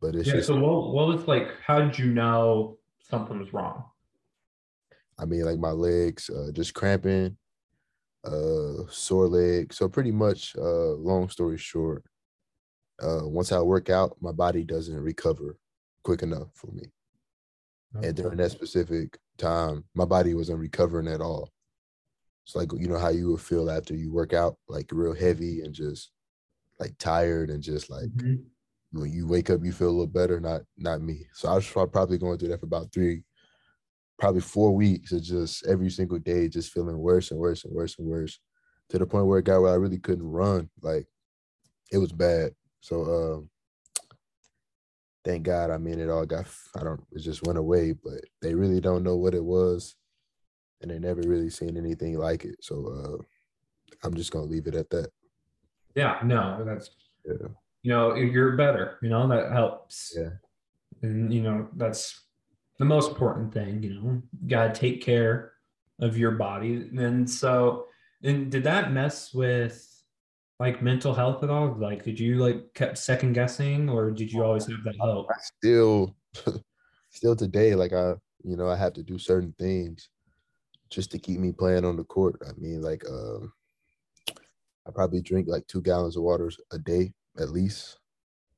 But 0.00 0.14
it's 0.14 0.28
yeah. 0.28 0.34
Just, 0.34 0.48
so 0.48 0.56
what, 0.56 0.94
what 0.94 1.08
was 1.08 1.28
like? 1.28 1.48
How 1.64 1.80
did 1.80 1.98
you 1.98 2.06
know 2.06 2.78
something 3.08 3.38
was 3.38 3.52
wrong? 3.52 3.84
I 5.18 5.24
mean, 5.26 5.44
like 5.44 5.58
my 5.58 5.72
legs 5.72 6.30
uh, 6.30 6.50
just 6.52 6.74
cramping, 6.74 7.36
uh, 8.24 8.84
sore 8.88 9.28
leg. 9.28 9.72
So 9.72 9.88
pretty 9.88 10.12
much, 10.12 10.54
uh, 10.56 10.92
long 10.94 11.28
story 11.28 11.58
short, 11.58 12.04
uh, 13.00 13.20
once 13.22 13.52
I 13.52 13.60
work 13.60 13.90
out, 13.90 14.16
my 14.20 14.32
body 14.32 14.64
doesn't 14.64 15.00
recover 15.00 15.56
quick 16.02 16.22
enough 16.22 16.48
for 16.54 16.70
me. 16.72 16.84
Okay. 17.96 18.08
And 18.08 18.16
during 18.16 18.36
that 18.38 18.52
specific 18.52 19.18
time, 19.38 19.84
my 19.94 20.04
body 20.04 20.34
wasn't 20.34 20.60
recovering 20.60 21.08
at 21.08 21.20
all. 21.20 21.50
It's 22.44 22.54
like 22.54 22.70
you 22.76 22.88
know 22.88 22.98
how 22.98 23.08
you 23.08 23.30
would 23.30 23.40
feel 23.40 23.70
after 23.70 23.94
you 23.94 24.12
work 24.12 24.32
out, 24.32 24.56
like 24.68 24.90
real 24.92 25.14
heavy 25.14 25.62
and 25.62 25.74
just 25.74 26.10
like 26.78 26.96
tired 26.98 27.50
and 27.50 27.62
just 27.62 27.90
like 27.90 28.08
mm-hmm. 28.16 28.42
when 28.92 29.12
you 29.12 29.26
wake 29.26 29.50
up 29.50 29.64
you 29.64 29.72
feel 29.72 29.88
a 29.88 29.90
little 29.90 30.06
better. 30.06 30.40
Not 30.40 30.62
not 30.76 31.00
me. 31.00 31.26
So 31.32 31.48
I 31.48 31.54
was 31.54 31.68
probably 31.68 32.18
going 32.18 32.38
through 32.38 32.48
that 32.48 32.60
for 32.60 32.66
about 32.66 32.92
three, 32.92 33.22
probably 34.20 34.40
four 34.40 34.72
weeks 34.72 35.10
of 35.10 35.22
just 35.22 35.66
every 35.66 35.90
single 35.90 36.18
day 36.18 36.48
just 36.48 36.72
feeling 36.72 36.98
worse 36.98 37.32
and 37.32 37.40
worse 37.40 37.64
and 37.64 37.74
worse 37.74 37.98
and 37.98 38.06
worse 38.06 38.38
to 38.90 38.98
the 38.98 39.06
point 39.06 39.26
where 39.26 39.40
it 39.40 39.44
got 39.44 39.62
where 39.62 39.72
I 39.72 39.76
really 39.76 39.98
couldn't 39.98 40.30
run. 40.30 40.70
Like 40.82 41.06
it 41.90 41.98
was 41.98 42.12
bad. 42.12 42.52
So 42.80 43.02
um 43.02 43.50
thank 45.24 45.42
God. 45.42 45.70
I 45.70 45.78
mean, 45.78 46.00
it 46.00 46.08
all 46.08 46.26
got, 46.26 46.46
I 46.78 46.82
don't, 46.82 47.02
it 47.12 47.20
just 47.20 47.46
went 47.46 47.58
away, 47.58 47.92
but 47.92 48.20
they 48.40 48.54
really 48.54 48.80
don't 48.80 49.04
know 49.04 49.16
what 49.16 49.34
it 49.34 49.44
was. 49.44 49.94
And 50.80 50.90
they 50.90 50.98
never 50.98 51.20
really 51.20 51.50
seen 51.50 51.76
anything 51.76 52.18
like 52.18 52.44
it. 52.44 52.56
So 52.62 53.18
uh, 53.20 53.22
I'm 54.02 54.14
just 54.14 54.32
going 54.32 54.46
to 54.46 54.50
leave 54.50 54.66
it 54.66 54.74
at 54.74 54.88
that. 54.90 55.10
Yeah, 55.94 56.18
no, 56.24 56.64
that's, 56.64 56.90
yeah. 57.26 57.48
you 57.82 57.90
know, 57.90 58.14
you're 58.14 58.56
better, 58.56 58.96
you 59.02 59.10
know, 59.10 59.28
that 59.28 59.52
helps. 59.52 60.14
Yeah. 60.16 60.30
And, 61.02 61.32
you 61.32 61.42
know, 61.42 61.68
that's 61.76 62.24
the 62.80 62.86
most 62.86 63.10
important 63.10 63.52
thing, 63.52 63.82
you 63.82 63.92
know, 63.92 64.22
got 64.46 64.74
to 64.74 64.80
take 64.80 65.02
care 65.02 65.52
of 66.00 66.16
your 66.16 66.30
body. 66.30 66.88
And 66.96 67.28
so, 67.28 67.88
and 68.22 68.50
did 68.50 68.64
that 68.64 68.90
mess 68.90 69.34
with 69.34 69.86
like 70.58 70.80
mental 70.80 71.12
health 71.12 71.44
at 71.44 71.50
all? 71.50 71.76
Like, 71.78 72.04
did 72.04 72.18
you 72.18 72.36
like 72.36 72.72
kept 72.72 72.96
second 72.96 73.34
guessing, 73.34 73.90
or 73.90 74.10
did 74.10 74.32
you 74.32 74.42
always 74.42 74.66
have 74.66 74.82
that 74.84 74.96
help? 74.98 75.26
I 75.30 75.36
still, 75.58 76.16
still 77.10 77.36
today, 77.36 77.74
like 77.74 77.92
I, 77.92 78.14
you 78.42 78.56
know, 78.56 78.70
I 78.70 78.76
have 78.76 78.94
to 78.94 79.02
do 79.02 79.18
certain 79.18 79.54
things 79.58 80.08
just 80.88 81.10
to 81.10 81.18
keep 81.18 81.38
me 81.38 81.52
playing 81.52 81.84
on 81.84 81.96
the 81.96 82.04
court. 82.04 82.40
I 82.48 82.58
mean, 82.58 82.80
like, 82.80 83.04
um, 83.06 83.52
I 84.86 84.90
probably 84.90 85.20
drink 85.20 85.48
like 85.48 85.66
two 85.66 85.82
gallons 85.82 86.16
of 86.16 86.22
water 86.22 86.50
a 86.72 86.78
day 86.78 87.12
at 87.38 87.50
least. 87.50 87.98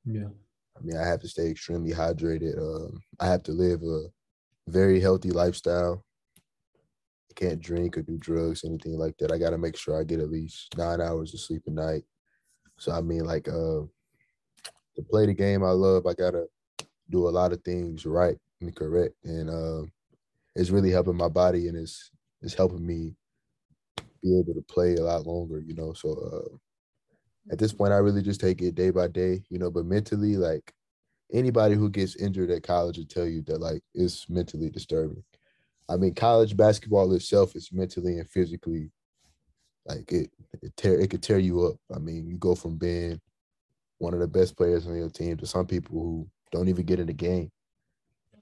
Yeah. 0.04 0.28
I 0.76 0.80
mean, 0.82 0.96
I 0.96 1.06
have 1.06 1.20
to 1.20 1.28
stay 1.28 1.50
extremely 1.50 1.92
hydrated. 1.92 2.58
Um, 2.58 3.02
I 3.20 3.26
have 3.26 3.42
to 3.44 3.52
live 3.52 3.82
a 3.82 4.06
very 4.68 5.00
healthy 5.00 5.30
lifestyle. 5.30 6.04
I 7.30 7.34
can't 7.34 7.60
drink 7.60 7.96
or 7.96 8.02
do 8.02 8.18
drugs, 8.18 8.64
anything 8.64 8.98
like 8.98 9.16
that. 9.18 9.32
I 9.32 9.38
got 9.38 9.50
to 9.50 9.58
make 9.58 9.76
sure 9.76 9.98
I 9.98 10.04
get 10.04 10.20
at 10.20 10.30
least 10.30 10.76
nine 10.76 11.00
hours 11.00 11.34
of 11.34 11.40
sleep 11.40 11.62
a 11.66 11.70
night. 11.70 12.04
So 12.78 12.92
I 12.92 13.00
mean, 13.02 13.24
like, 13.24 13.48
uh, 13.48 13.82
to 14.96 15.02
play 15.10 15.26
the 15.26 15.34
game 15.34 15.64
I 15.64 15.70
love, 15.70 16.06
I 16.06 16.14
gotta 16.14 16.46
do 17.10 17.28
a 17.28 17.30
lot 17.30 17.52
of 17.52 17.62
things 17.62 18.06
right 18.06 18.38
and 18.60 18.74
correct, 18.74 19.14
and 19.24 19.50
uh, 19.50 19.82
it's 20.56 20.70
really 20.70 20.90
helping 20.90 21.16
my 21.16 21.28
body, 21.28 21.68
and 21.68 21.76
it's 21.76 22.10
it's 22.42 22.54
helping 22.54 22.86
me 22.86 23.14
be 24.22 24.38
able 24.38 24.54
to 24.54 24.62
play 24.62 24.94
a 24.96 25.02
lot 25.02 25.26
longer. 25.26 25.60
You 25.60 25.74
know, 25.74 25.92
so 25.92 26.12
uh, 26.12 26.56
at 27.50 27.58
this 27.58 27.72
point, 27.72 27.92
I 27.92 27.96
really 27.96 28.22
just 28.22 28.40
take 28.40 28.62
it 28.62 28.74
day 28.74 28.90
by 28.90 29.08
day. 29.08 29.42
You 29.48 29.58
know, 29.58 29.70
but 29.70 29.84
mentally, 29.84 30.36
like 30.36 30.72
anybody 31.32 31.74
who 31.74 31.90
gets 31.90 32.16
injured 32.16 32.50
at 32.50 32.62
college 32.62 32.98
will 32.98 33.06
tell 33.06 33.26
you 33.26 33.42
that 33.42 33.60
like 33.60 33.82
it's 33.94 34.28
mentally 34.28 34.70
disturbing. 34.70 35.24
I 35.88 35.96
mean, 35.96 36.14
college 36.14 36.56
basketball 36.56 37.12
itself 37.12 37.56
is 37.56 37.70
mentally 37.72 38.18
and 38.18 38.28
physically 38.30 38.90
like 39.86 40.10
it 40.12 40.30
it 40.62 40.76
tear 40.76 40.98
it 41.00 41.10
could 41.10 41.22
tear 41.22 41.38
you 41.38 41.66
up. 41.66 41.76
I 41.94 41.98
mean, 41.98 42.26
you 42.26 42.36
go 42.36 42.54
from 42.54 42.76
being 42.76 43.20
one 43.98 44.14
of 44.14 44.20
the 44.20 44.28
best 44.28 44.56
players 44.56 44.86
on 44.86 44.96
your 44.96 45.10
team 45.10 45.36
to 45.36 45.46
some 45.46 45.66
people 45.66 46.00
who 46.00 46.28
don't 46.50 46.68
even 46.68 46.84
get 46.84 47.00
in 47.00 47.06
the 47.06 47.12
game. 47.12 47.50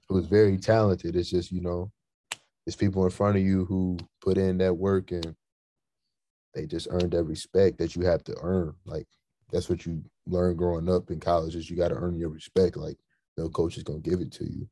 Who's 0.09 0.25
very 0.25 0.57
talented. 0.57 1.15
It's 1.15 1.29
just, 1.29 1.51
you 1.51 1.61
know, 1.61 1.91
it's 2.65 2.75
people 2.75 3.05
in 3.05 3.11
front 3.11 3.37
of 3.37 3.43
you 3.43 3.65
who 3.65 3.97
put 4.21 4.37
in 4.37 4.57
that 4.57 4.73
work 4.73 5.11
and 5.11 5.35
they 6.53 6.65
just 6.65 6.87
earned 6.91 7.11
that 7.11 7.23
respect 7.23 7.77
that 7.77 7.95
you 7.95 8.03
have 8.03 8.23
to 8.25 8.35
earn. 8.41 8.73
Like 8.85 9.07
that's 9.51 9.69
what 9.69 9.85
you 9.85 10.03
learn 10.25 10.55
growing 10.55 10.89
up 10.89 11.11
in 11.11 11.19
college 11.19 11.55
is 11.55 11.69
you 11.69 11.77
got 11.77 11.89
to 11.89 11.95
earn 11.95 12.17
your 12.17 12.29
respect. 12.29 12.77
Like 12.77 12.97
no 13.37 13.49
coach 13.49 13.77
is 13.77 13.83
gonna 13.83 13.99
give 13.99 14.21
it 14.21 14.31
to 14.33 14.45
you. 14.45 14.67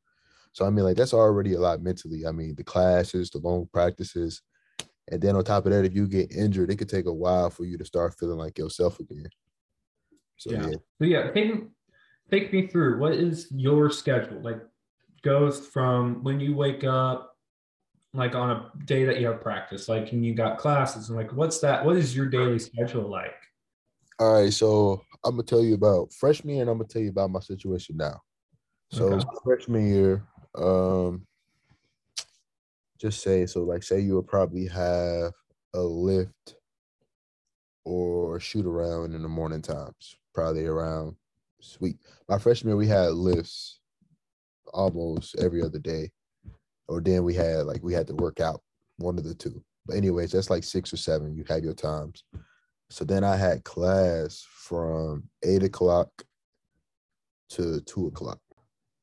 So 0.52 0.66
I 0.66 0.70
mean, 0.70 0.84
like 0.84 0.96
that's 0.96 1.14
already 1.14 1.54
a 1.54 1.60
lot 1.60 1.82
mentally. 1.82 2.26
I 2.26 2.32
mean, 2.32 2.54
the 2.54 2.64
classes, 2.64 3.30
the 3.30 3.38
long 3.38 3.68
practices, 3.72 4.42
and 5.10 5.20
then 5.20 5.36
on 5.36 5.44
top 5.44 5.66
of 5.66 5.72
that, 5.72 5.84
if 5.84 5.94
you 5.94 6.06
get 6.06 6.32
injured, 6.32 6.70
it 6.70 6.76
could 6.76 6.88
take 6.88 7.06
a 7.06 7.12
while 7.12 7.50
for 7.50 7.64
you 7.64 7.78
to 7.78 7.84
start 7.84 8.16
feeling 8.18 8.38
like 8.38 8.58
yourself 8.58 9.00
again. 9.00 9.28
So 10.36 10.52
yeah, 10.52 10.66
yeah. 10.66 10.76
So 11.00 11.04
yeah, 11.04 11.30
take 11.30 11.64
take 12.30 12.52
me 12.52 12.66
through 12.66 12.98
what 12.98 13.12
is 13.12 13.48
your 13.50 13.90
schedule 13.90 14.40
like? 14.42 14.60
Goes 15.22 15.66
from 15.66 16.24
when 16.24 16.40
you 16.40 16.54
wake 16.54 16.82
up, 16.82 17.29
like 18.12 18.34
on 18.34 18.50
a 18.50 18.70
day 18.84 19.04
that 19.04 19.20
you 19.20 19.26
have 19.28 19.40
practice, 19.40 19.88
like 19.88 20.12
and 20.12 20.24
you 20.24 20.34
got 20.34 20.58
classes, 20.58 21.08
and 21.08 21.16
like 21.16 21.32
what's 21.32 21.60
that? 21.60 21.84
What 21.84 21.96
is 21.96 22.14
your 22.14 22.26
daily 22.26 22.58
schedule 22.58 23.08
like? 23.08 23.34
All 24.18 24.42
right, 24.42 24.52
so 24.52 25.00
I'm 25.24 25.32
gonna 25.32 25.44
tell 25.44 25.62
you 25.62 25.74
about 25.74 26.12
freshman 26.12 26.54
year, 26.54 26.62
and 26.62 26.70
I'm 26.70 26.78
gonna 26.78 26.88
tell 26.88 27.02
you 27.02 27.10
about 27.10 27.30
my 27.30 27.40
situation 27.40 27.96
now. 27.96 28.20
So 28.90 29.04
okay. 29.04 29.24
freshman 29.44 29.88
year, 29.88 30.26
um, 30.56 31.26
just 33.00 33.22
say 33.22 33.46
so. 33.46 33.62
Like, 33.62 33.82
say 33.82 34.00
you 34.00 34.16
would 34.16 34.26
probably 34.26 34.66
have 34.66 35.32
a 35.74 35.80
lift 35.80 36.56
or 37.84 38.40
shoot 38.40 38.66
around 38.66 39.14
in 39.14 39.22
the 39.22 39.28
morning 39.28 39.62
times, 39.62 40.16
probably 40.34 40.66
around 40.66 41.14
sweet. 41.60 41.96
My 42.28 42.38
freshman 42.38 42.70
year, 42.70 42.76
we 42.76 42.88
had 42.88 43.12
lifts 43.12 43.80
almost 44.72 45.36
every 45.36 45.62
other 45.62 45.78
day, 45.78 46.10
or 46.90 47.00
then 47.00 47.22
we 47.22 47.32
had 47.32 47.66
like 47.66 47.82
we 47.84 47.94
had 47.94 48.08
to 48.08 48.14
work 48.14 48.40
out 48.40 48.60
one 48.98 49.16
of 49.16 49.24
the 49.24 49.34
two. 49.34 49.62
But 49.86 49.96
anyways, 49.96 50.32
that's 50.32 50.50
like 50.50 50.64
six 50.64 50.92
or 50.92 50.96
seven. 50.96 51.36
You 51.36 51.44
have 51.48 51.62
your 51.62 51.72
times. 51.72 52.24
So 52.90 53.04
then 53.04 53.22
I 53.22 53.36
had 53.36 53.62
class 53.62 54.44
from 54.50 55.22
eight 55.44 55.62
o'clock 55.62 56.10
to 57.50 57.80
two 57.82 58.08
o'clock. 58.08 58.40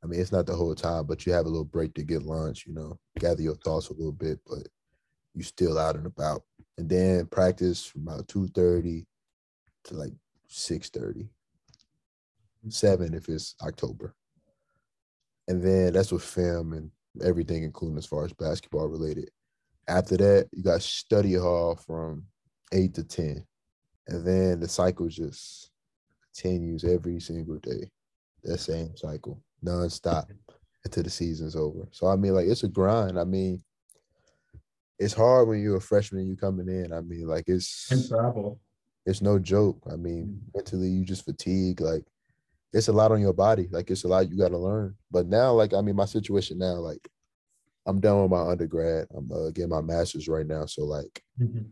I 0.04 0.08
mean, 0.08 0.20
it's 0.20 0.34
not 0.34 0.46
the 0.46 0.56
whole 0.56 0.76
time, 0.76 1.06
but 1.06 1.26
you 1.26 1.32
have 1.32 1.46
a 1.46 1.50
little 1.50 1.64
break 1.64 1.94
to 1.96 2.04
get 2.04 2.24
lunch, 2.24 2.66
you 2.68 2.74
know, 2.74 3.00
gather 3.18 3.42
your 3.42 3.56
thoughts 3.56 3.90
a 3.90 3.94
little 3.94 4.12
bit, 4.12 4.40
but 4.46 4.68
you 5.34 5.44
still 5.44 5.80
out 5.80 5.96
and 5.96 6.06
about. 6.06 6.44
And 6.78 6.90
then 6.90 7.26
practice 7.28 7.86
from 7.86 8.08
about 8.08 8.28
2.30 8.28 9.06
to 9.86 9.94
like 9.96 10.14
6.30, 10.50 11.30
7 12.70 13.14
if 13.14 13.30
it's 13.30 13.56
October. 13.64 14.14
And 15.48 15.64
then 15.64 15.94
that's 15.94 16.12
with 16.12 16.24
film 16.24 16.74
and 16.74 16.92
everything, 17.24 17.64
including 17.64 17.98
as 17.98 18.06
far 18.06 18.26
as 18.26 18.34
basketball 18.34 18.88
related. 18.88 19.30
After 19.88 20.18
that, 20.18 20.48
you 20.52 20.64
got 20.64 20.82
study 20.82 21.34
hall 21.36 21.76
from 21.76 22.26
8 22.74 22.94
to 22.96 23.04
10. 23.04 23.46
And 24.10 24.26
then 24.26 24.60
the 24.60 24.68
cycle 24.68 25.08
just 25.08 25.72
continues 26.24 26.84
every 26.84 27.20
single 27.20 27.58
day, 27.58 27.90
that 28.44 28.60
same 28.60 28.96
cycle 28.96 29.42
nonstop 29.66 30.26
until 30.86 31.04
the 31.04 31.10
season's 31.10 31.56
over. 31.56 31.88
So 31.92 32.08
I 32.08 32.16
mean, 32.16 32.34
like 32.34 32.48
it's 32.48 32.64
a 32.64 32.68
grind. 32.68 33.20
I 33.20 33.24
mean, 33.24 33.62
it's 35.00 35.14
hard 35.14 35.48
when 35.48 35.62
you're 35.62 35.78
a 35.78 35.82
freshman 35.82 36.22
and 36.22 36.30
you 36.30 36.38
coming 36.38 36.68
in. 36.68 36.94
I 36.94 37.02
mean, 37.02 37.28
like 37.28 37.46
it's 37.48 37.92
and 37.92 38.08
travel. 38.08 38.60
It's 39.06 39.22
no 39.22 39.40
joke. 39.40 39.82
I 39.92 39.96
mean, 39.96 40.26
mm-hmm. 40.26 40.58
mentally 40.58 40.90
you 40.90 41.06
just 41.06 41.26
fatigue. 41.26 41.82
Like 41.82 42.04
it's 42.74 42.88
a 42.88 42.94
lot 42.94 43.12
on 43.12 43.22
your 43.22 43.34
body. 43.34 43.68
Like 43.72 43.90
it's 43.90 44.04
a 44.04 44.08
lot 44.08 44.30
you 44.30 44.38
got 44.38 44.50
to 44.50 44.58
learn. 44.58 44.96
But 45.12 45.28
now, 45.28 45.54
like 45.54 45.74
I 45.74 45.82
mean, 45.82 45.96
my 45.96 46.06
situation 46.06 46.58
now, 46.58 46.76
like 46.76 47.08
I'm 47.86 48.00
done 48.00 48.22
with 48.22 48.32
my 48.32 48.42
undergrad. 48.42 49.08
I'm 49.16 49.32
uh, 49.32 49.50
getting 49.52 49.70
my 49.70 49.82
master's 49.82 50.28
right 50.28 50.46
now. 50.46 50.66
So 50.66 50.84
like, 50.84 51.24
mm-hmm. 51.42 51.64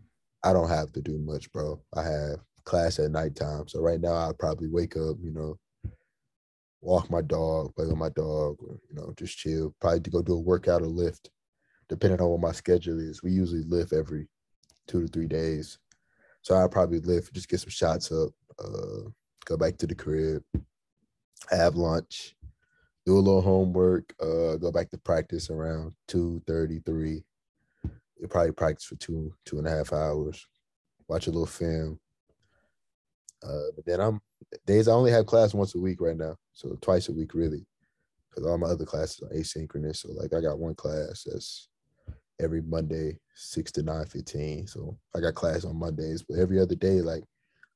I 0.44 0.54
don't 0.54 0.70
have 0.70 0.92
to 0.94 1.02
do 1.02 1.18
much, 1.20 1.52
bro. 1.52 1.82
I 1.94 2.04
have 2.04 2.40
class 2.64 3.00
at 3.00 3.12
nighttime. 3.12 3.68
So 3.68 3.82
right 3.82 4.00
now, 4.00 4.14
I'll 4.14 4.34
probably 4.34 4.70
wake 4.70 4.96
up, 4.96 5.18
you 5.22 5.32
know, 5.32 5.58
walk 6.82 7.10
my 7.10 7.22
dog, 7.22 7.76
play 7.76 7.86
with 7.86 7.98
my 7.98 8.10
dog, 8.10 8.58
or 8.62 8.78
you 8.90 8.96
know, 8.96 9.14
just 9.18 9.38
chill. 9.38 9.76
Probably 9.82 10.00
to 10.02 10.10
go 10.10 10.22
do 10.22 10.34
a 10.34 10.40
workout 10.40 10.82
or 10.82 10.88
lift, 10.88 11.30
depending 11.90 12.22
on 12.22 12.30
what 12.30 12.40
my 12.40 12.52
schedule 12.52 13.00
is. 13.00 13.22
We 13.22 13.32
usually 13.32 13.64
lift 13.64 13.92
every 13.92 14.28
two 14.88 15.02
to 15.02 15.08
three 15.08 15.28
days, 15.28 15.80
so 16.42 16.56
I 16.56 16.68
probably 16.68 17.00
lift, 17.00 17.34
just 17.34 17.50
get 17.50 17.60
some 17.60 17.72
shots 17.72 18.12
up, 18.12 18.30
uh, 18.64 19.10
go 19.46 19.58
back 19.58 19.78
to 19.78 19.88
the 19.88 19.96
crib, 19.96 20.44
have 21.52 21.76
lunch, 21.76 22.36
do 23.06 23.14
a 23.14 23.20
little 23.20 23.42
homework, 23.42 24.14
uh, 24.20 24.56
go 24.56 24.72
back 24.72 24.90
to 24.90 24.98
practice 24.98 25.50
around 25.50 25.94
two 26.08 26.42
thirty 26.48 26.80
three. 26.80 27.24
You 28.20 28.28
probably 28.28 28.52
practice 28.52 28.86
for 28.86 28.96
two 28.96 29.34
two 29.46 29.60
and 29.60 29.68
a 29.68 29.70
half 29.70 29.94
hours, 29.94 30.48
watch 31.08 31.28
a 31.28 31.32
little 31.32 31.46
film. 31.46 32.00
Uh, 33.44 33.70
but 33.76 33.86
then 33.86 34.00
I'm 34.00 34.22
days 34.66 34.88
I 34.88 34.94
only 34.94 35.12
have 35.12 35.26
class 35.28 35.54
once 35.54 35.76
a 35.76 35.80
week 35.80 36.02
right 36.02 36.18
now, 36.18 36.36
so 36.54 36.78
twice 36.82 37.10
a 37.10 37.14
week 37.14 37.34
really, 37.36 37.68
because 38.30 38.50
all 38.50 38.58
my 38.58 38.68
other 38.68 38.86
classes 38.86 39.22
are 39.22 39.36
asynchronous. 39.36 39.98
So 39.98 40.12
like 40.14 40.34
I 40.34 40.42
got 40.42 40.58
one 40.58 40.74
class 40.74 41.24
that's 41.26 41.68
every 42.42 42.62
Monday 42.62 43.20
six 43.36 43.72
to 43.74 43.84
nine 43.84 44.06
fifteen. 44.06 44.66
So 44.66 44.98
I 45.16 45.20
got 45.20 45.36
class 45.36 45.64
on 45.64 45.78
Mondays, 45.78 46.24
but 46.24 46.40
every 46.40 46.60
other 46.60 46.76
day 46.76 47.02
like 47.02 47.24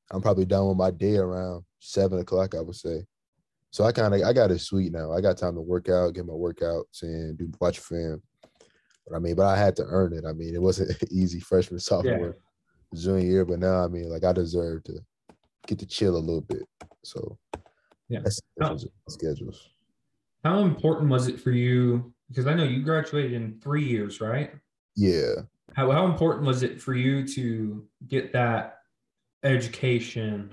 I'm 0.10 0.22
probably 0.22 0.46
done 0.46 0.70
with 0.70 0.78
my 0.78 0.90
day 0.90 1.18
around 1.18 1.66
seven 1.78 2.20
o'clock. 2.20 2.56
I 2.56 2.62
would 2.62 2.76
say. 2.76 3.06
So 3.72 3.84
I 3.84 3.92
kind 3.92 4.14
of 4.14 4.22
I 4.22 4.34
got 4.34 4.52
it 4.52 4.60
sweet 4.60 4.92
now. 4.92 5.12
I 5.12 5.22
got 5.22 5.38
time 5.38 5.56
to 5.56 5.62
work 5.62 5.90
out, 5.90 6.14
get 6.14 6.26
my 6.26 6.34
workouts, 6.34 7.04
and 7.04 7.38
do 7.38 7.52
watch 7.60 7.80
film. 7.80 8.22
But 9.08 9.16
I 9.16 9.20
mean, 9.20 9.36
but 9.36 9.46
I 9.46 9.58
had 9.58 9.76
to 9.78 9.86
earn 9.88 10.14
it. 10.14 10.26
I 10.26 10.34
mean, 10.34 10.56
it 10.56 10.62
wasn't 10.62 10.92
easy 11.12 11.40
freshman, 11.40 11.80
sophomore, 11.80 12.38
yeah. 12.94 13.00
junior 13.00 13.26
year. 13.26 13.46
But 13.46 13.60
now, 13.60 13.84
I 13.84 13.88
mean, 13.88 14.10
like 14.10 14.24
I 14.24 14.34
deserve 14.34 14.84
to 14.86 15.00
get 15.68 15.80
to 15.80 15.86
chill 15.86 16.16
a 16.16 16.18
little 16.18 16.42
bit. 16.42 16.64
So 17.04 17.38
yeah, 18.08 18.20
that's, 18.24 18.42
that's 18.58 18.84
how, 18.84 18.90
schedules. 19.08 19.70
How 20.44 20.60
important 20.60 21.10
was 21.10 21.28
it 21.28 21.40
for 21.40 21.52
you? 21.52 22.14
Because 22.30 22.48
I 22.48 22.54
know 22.54 22.64
you 22.64 22.82
graduated 22.82 23.34
in 23.34 23.60
three 23.62 23.86
years, 23.86 24.22
right? 24.22 24.52
Yeah. 24.96 25.34
How 25.76 25.92
how 25.92 26.06
important 26.06 26.46
was 26.46 26.64
it 26.64 26.82
for 26.82 26.96
you 26.96 27.28
to 27.28 27.86
get 28.08 28.34
that 28.34 28.80
education, 29.44 30.52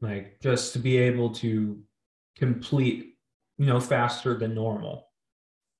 like 0.00 0.40
just 0.40 0.72
to 0.72 0.78
be 0.78 0.96
able 0.96 1.30
to 1.34 1.78
complete, 2.38 3.16
you 3.58 3.66
know, 3.66 3.80
faster 3.80 4.38
than 4.38 4.54
normal? 4.54 5.08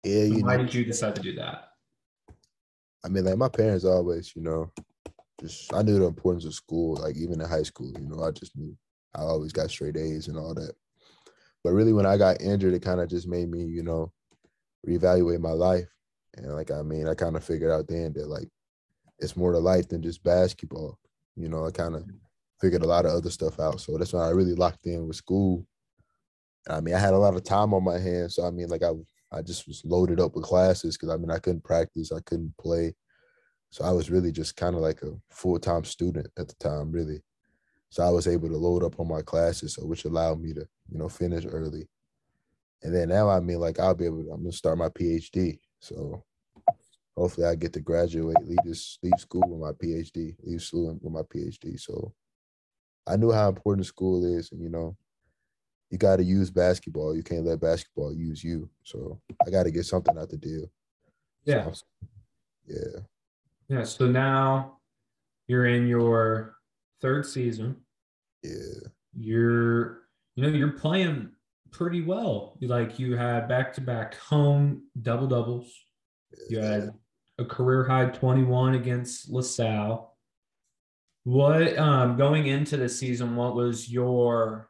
Yeah. 0.04 0.24
You 0.24 0.44
why 0.44 0.56
know, 0.56 0.64
did 0.64 0.74
you 0.74 0.84
decide 0.84 1.16
to 1.16 1.22
do 1.22 1.34
that? 1.36 1.70
I 3.04 3.08
mean, 3.08 3.24
like 3.24 3.38
my 3.38 3.48
parents 3.48 3.84
always, 3.84 4.34
you 4.34 4.42
know, 4.42 4.70
just 5.40 5.72
I 5.72 5.82
knew 5.82 5.98
the 5.98 6.06
importance 6.06 6.44
of 6.44 6.54
school. 6.54 6.96
Like 6.96 7.16
even 7.16 7.40
in 7.40 7.48
high 7.48 7.62
school, 7.62 7.92
you 7.98 8.06
know, 8.06 8.24
I 8.24 8.32
just 8.32 8.56
knew 8.56 8.76
I 9.14 9.20
always 9.20 9.52
got 9.52 9.70
straight 9.70 9.96
A's 9.96 10.28
and 10.28 10.36
all 10.36 10.54
that. 10.54 10.74
But 11.64 11.72
really, 11.72 11.92
when 11.92 12.06
I 12.06 12.16
got 12.16 12.40
injured, 12.40 12.74
it 12.74 12.82
kind 12.82 13.00
of 13.00 13.08
just 13.08 13.28
made 13.28 13.50
me, 13.50 13.64
you 13.64 13.82
know, 13.82 14.12
reevaluate 14.86 15.40
my 15.40 15.52
life. 15.52 15.88
And 16.36 16.52
like, 16.54 16.70
I 16.70 16.82
mean, 16.82 17.08
I 17.08 17.14
kind 17.14 17.36
of 17.36 17.44
figured 17.44 17.70
out 17.70 17.88
then 17.88 18.12
that 18.14 18.28
like 18.28 18.48
it's 19.18 19.36
more 19.36 19.52
to 19.52 19.58
life 19.58 19.88
than 19.88 20.02
just 20.02 20.22
basketball. 20.22 20.98
You 21.36 21.48
know, 21.48 21.66
I 21.66 21.70
kind 21.70 21.94
of 21.94 22.04
figured 22.60 22.82
a 22.82 22.86
lot 22.86 23.06
of 23.06 23.12
other 23.12 23.30
stuff 23.30 23.60
out. 23.60 23.80
So 23.80 23.96
that's 23.96 24.12
why 24.12 24.26
I 24.26 24.30
really 24.30 24.54
locked 24.54 24.86
in 24.86 25.06
with 25.06 25.16
school. 25.16 25.66
I 26.68 26.80
mean, 26.80 26.94
I 26.94 26.98
had 26.98 27.14
a 27.14 27.18
lot 27.18 27.34
of 27.34 27.44
time 27.44 27.74
on 27.74 27.84
my 27.84 27.98
hands. 27.98 28.36
So 28.36 28.46
I 28.46 28.50
mean, 28.50 28.68
like 28.68 28.82
I 28.82 28.92
I 29.30 29.42
just 29.42 29.66
was 29.66 29.82
loaded 29.84 30.20
up 30.20 30.34
with 30.34 30.44
classes 30.44 30.96
because 30.96 31.10
I 31.10 31.16
mean 31.16 31.30
I 31.30 31.38
couldn't 31.38 31.64
practice, 31.64 32.12
I 32.12 32.20
couldn't 32.20 32.56
play. 32.58 32.94
So 33.70 33.84
I 33.84 33.92
was 33.92 34.10
really 34.10 34.32
just 34.32 34.56
kind 34.56 34.74
of 34.74 34.80
like 34.80 35.02
a 35.02 35.12
full-time 35.30 35.84
student 35.84 36.28
at 36.38 36.48
the 36.48 36.54
time, 36.54 36.90
really. 36.90 37.22
So 37.90 38.02
I 38.02 38.10
was 38.10 38.26
able 38.26 38.48
to 38.48 38.56
load 38.56 38.82
up 38.82 38.98
on 38.98 39.08
my 39.08 39.20
classes, 39.20 39.74
so 39.74 39.84
which 39.84 40.06
allowed 40.06 40.40
me 40.40 40.54
to, 40.54 40.66
you 40.90 40.98
know, 40.98 41.08
finish 41.08 41.44
early. 41.46 41.86
And 42.82 42.94
then 42.94 43.08
now 43.10 43.28
I 43.28 43.40
mean 43.40 43.58
like 43.58 43.78
I'll 43.78 43.94
be 43.94 44.06
able 44.06 44.24
to, 44.24 44.30
I'm 44.30 44.42
gonna 44.42 44.52
start 44.52 44.78
my 44.78 44.88
PhD. 44.88 45.58
So 45.80 46.24
hopefully 47.16 47.46
I 47.46 47.54
get 47.54 47.72
to 47.74 47.80
graduate, 47.80 48.36
leave 48.44 48.58
this 48.64 48.98
leave 49.02 49.18
school 49.18 49.42
with 49.46 49.60
my 49.60 49.72
PhD, 49.72 50.36
leave 50.42 50.62
school 50.62 50.98
with 51.00 51.12
my 51.12 51.22
PhD. 51.22 51.78
So 51.78 52.14
I 53.06 53.16
knew 53.16 53.32
how 53.32 53.48
important 53.48 53.86
school 53.86 54.24
is, 54.24 54.52
and 54.52 54.62
you 54.62 54.68
know, 54.68 54.96
you 55.90 55.99
got 55.99 56.16
to 56.16 56.25
use 56.25 56.50
basketball. 56.50 57.16
You 57.16 57.23
can't 57.23 57.45
let 57.45 57.61
basketball 57.61 58.14
use 58.14 58.45
you. 58.45 58.68
So 58.83 59.21
I 59.47 59.50
got 59.50 59.64
to 59.64 59.71
get 59.71 59.87
something 59.87 60.16
out 60.18 60.28
the 60.28 60.37
deal. 60.37 60.71
Yeah. 61.45 61.71
So, 61.73 61.87
yeah. 62.66 63.00
Yeah. 63.68 63.85
So 63.85 64.07
now 64.07 64.78
you're 65.47 65.66
in 65.66 65.87
your 65.87 66.57
third 67.00 67.25
season. 67.25 67.76
Yeah. 68.42 68.88
You're, 69.16 70.02
you 70.35 70.42
know, 70.42 70.49
you're 70.49 70.73
playing 70.73 71.30
pretty 71.71 72.02
well. 72.02 72.57
Like 72.61 72.99
you 72.99 73.16
had 73.16 73.49
back 73.49 73.73
to 73.75 73.80
back 73.80 74.14
home 74.16 74.83
double 75.00 75.26
doubles. 75.26 75.73
You 76.50 76.59
had 76.59 76.90
a 77.38 77.45
career 77.45 77.85
high 77.85 78.07
21 78.07 78.75
against 78.75 79.30
LaSalle. 79.30 80.16
What 81.25 81.78
um 81.78 82.16
going 82.16 82.47
into 82.47 82.76
the 82.76 82.88
season, 82.88 83.37
what 83.37 83.54
was 83.54 83.90
your 83.90 84.68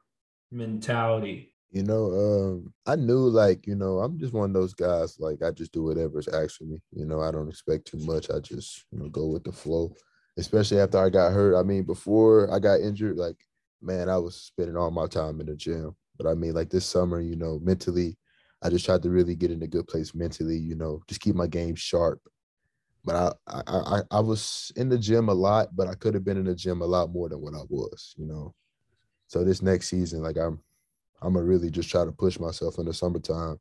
mentality? 0.50 1.54
You 1.70 1.82
know, 1.82 2.12
um, 2.12 2.72
I 2.86 2.96
knew 2.96 3.28
like, 3.28 3.66
you 3.66 3.74
know, 3.74 3.98
I'm 3.98 4.18
just 4.18 4.32
one 4.32 4.50
of 4.50 4.54
those 4.54 4.72
guys, 4.72 5.20
like 5.20 5.42
I 5.42 5.50
just 5.50 5.72
do 5.72 5.84
whatever's 5.84 6.28
asked 6.28 6.62
of 6.62 6.68
me. 6.68 6.80
You 6.92 7.04
know, 7.04 7.20
I 7.20 7.30
don't 7.30 7.48
expect 7.48 7.86
too 7.86 7.98
much. 7.98 8.30
I 8.30 8.38
just, 8.40 8.86
you 8.90 8.98
know, 8.98 9.08
go 9.08 9.26
with 9.26 9.44
the 9.44 9.52
flow. 9.52 9.94
Especially 10.38 10.78
after 10.78 10.98
I 10.98 11.10
got 11.10 11.32
hurt. 11.32 11.58
I 11.58 11.62
mean, 11.62 11.82
before 11.82 12.52
I 12.54 12.58
got 12.58 12.80
injured, 12.80 13.16
like, 13.16 13.36
man, 13.82 14.08
I 14.08 14.16
was 14.18 14.36
spending 14.36 14.76
all 14.76 14.90
my 14.90 15.06
time 15.06 15.40
in 15.40 15.46
the 15.46 15.56
gym. 15.56 15.94
But 16.16 16.26
I 16.26 16.34
mean, 16.34 16.54
like 16.54 16.70
this 16.70 16.86
summer, 16.86 17.20
you 17.20 17.36
know, 17.36 17.58
mentally, 17.62 18.16
I 18.62 18.70
just 18.70 18.84
tried 18.84 19.02
to 19.02 19.10
really 19.10 19.34
get 19.34 19.50
in 19.50 19.62
a 19.62 19.66
good 19.66 19.86
place 19.86 20.14
mentally, 20.14 20.56
you 20.56 20.74
know, 20.74 21.02
just 21.06 21.20
keep 21.20 21.34
my 21.34 21.46
game 21.46 21.74
sharp. 21.74 22.20
But 23.04 23.16
I, 23.16 23.32
I 23.46 23.62
I 23.66 24.00
I 24.10 24.20
was 24.20 24.72
in 24.76 24.88
the 24.88 24.98
gym 24.98 25.28
a 25.28 25.34
lot, 25.34 25.74
but 25.74 25.86
I 25.86 25.94
could 25.94 26.14
have 26.14 26.24
been 26.24 26.36
in 26.36 26.44
the 26.44 26.54
gym 26.54 26.82
a 26.82 26.86
lot 26.86 27.10
more 27.10 27.28
than 27.28 27.40
what 27.40 27.54
I 27.54 27.62
was, 27.68 28.14
you 28.16 28.26
know. 28.26 28.54
So 29.28 29.44
this 29.44 29.62
next 29.62 29.88
season, 29.88 30.22
like 30.22 30.36
I'm 30.36 30.60
I'm 31.22 31.34
gonna 31.34 31.44
really 31.44 31.70
just 31.70 31.90
try 31.90 32.04
to 32.04 32.12
push 32.12 32.38
myself 32.38 32.78
in 32.78 32.86
the 32.86 32.94
summertime 32.94 33.60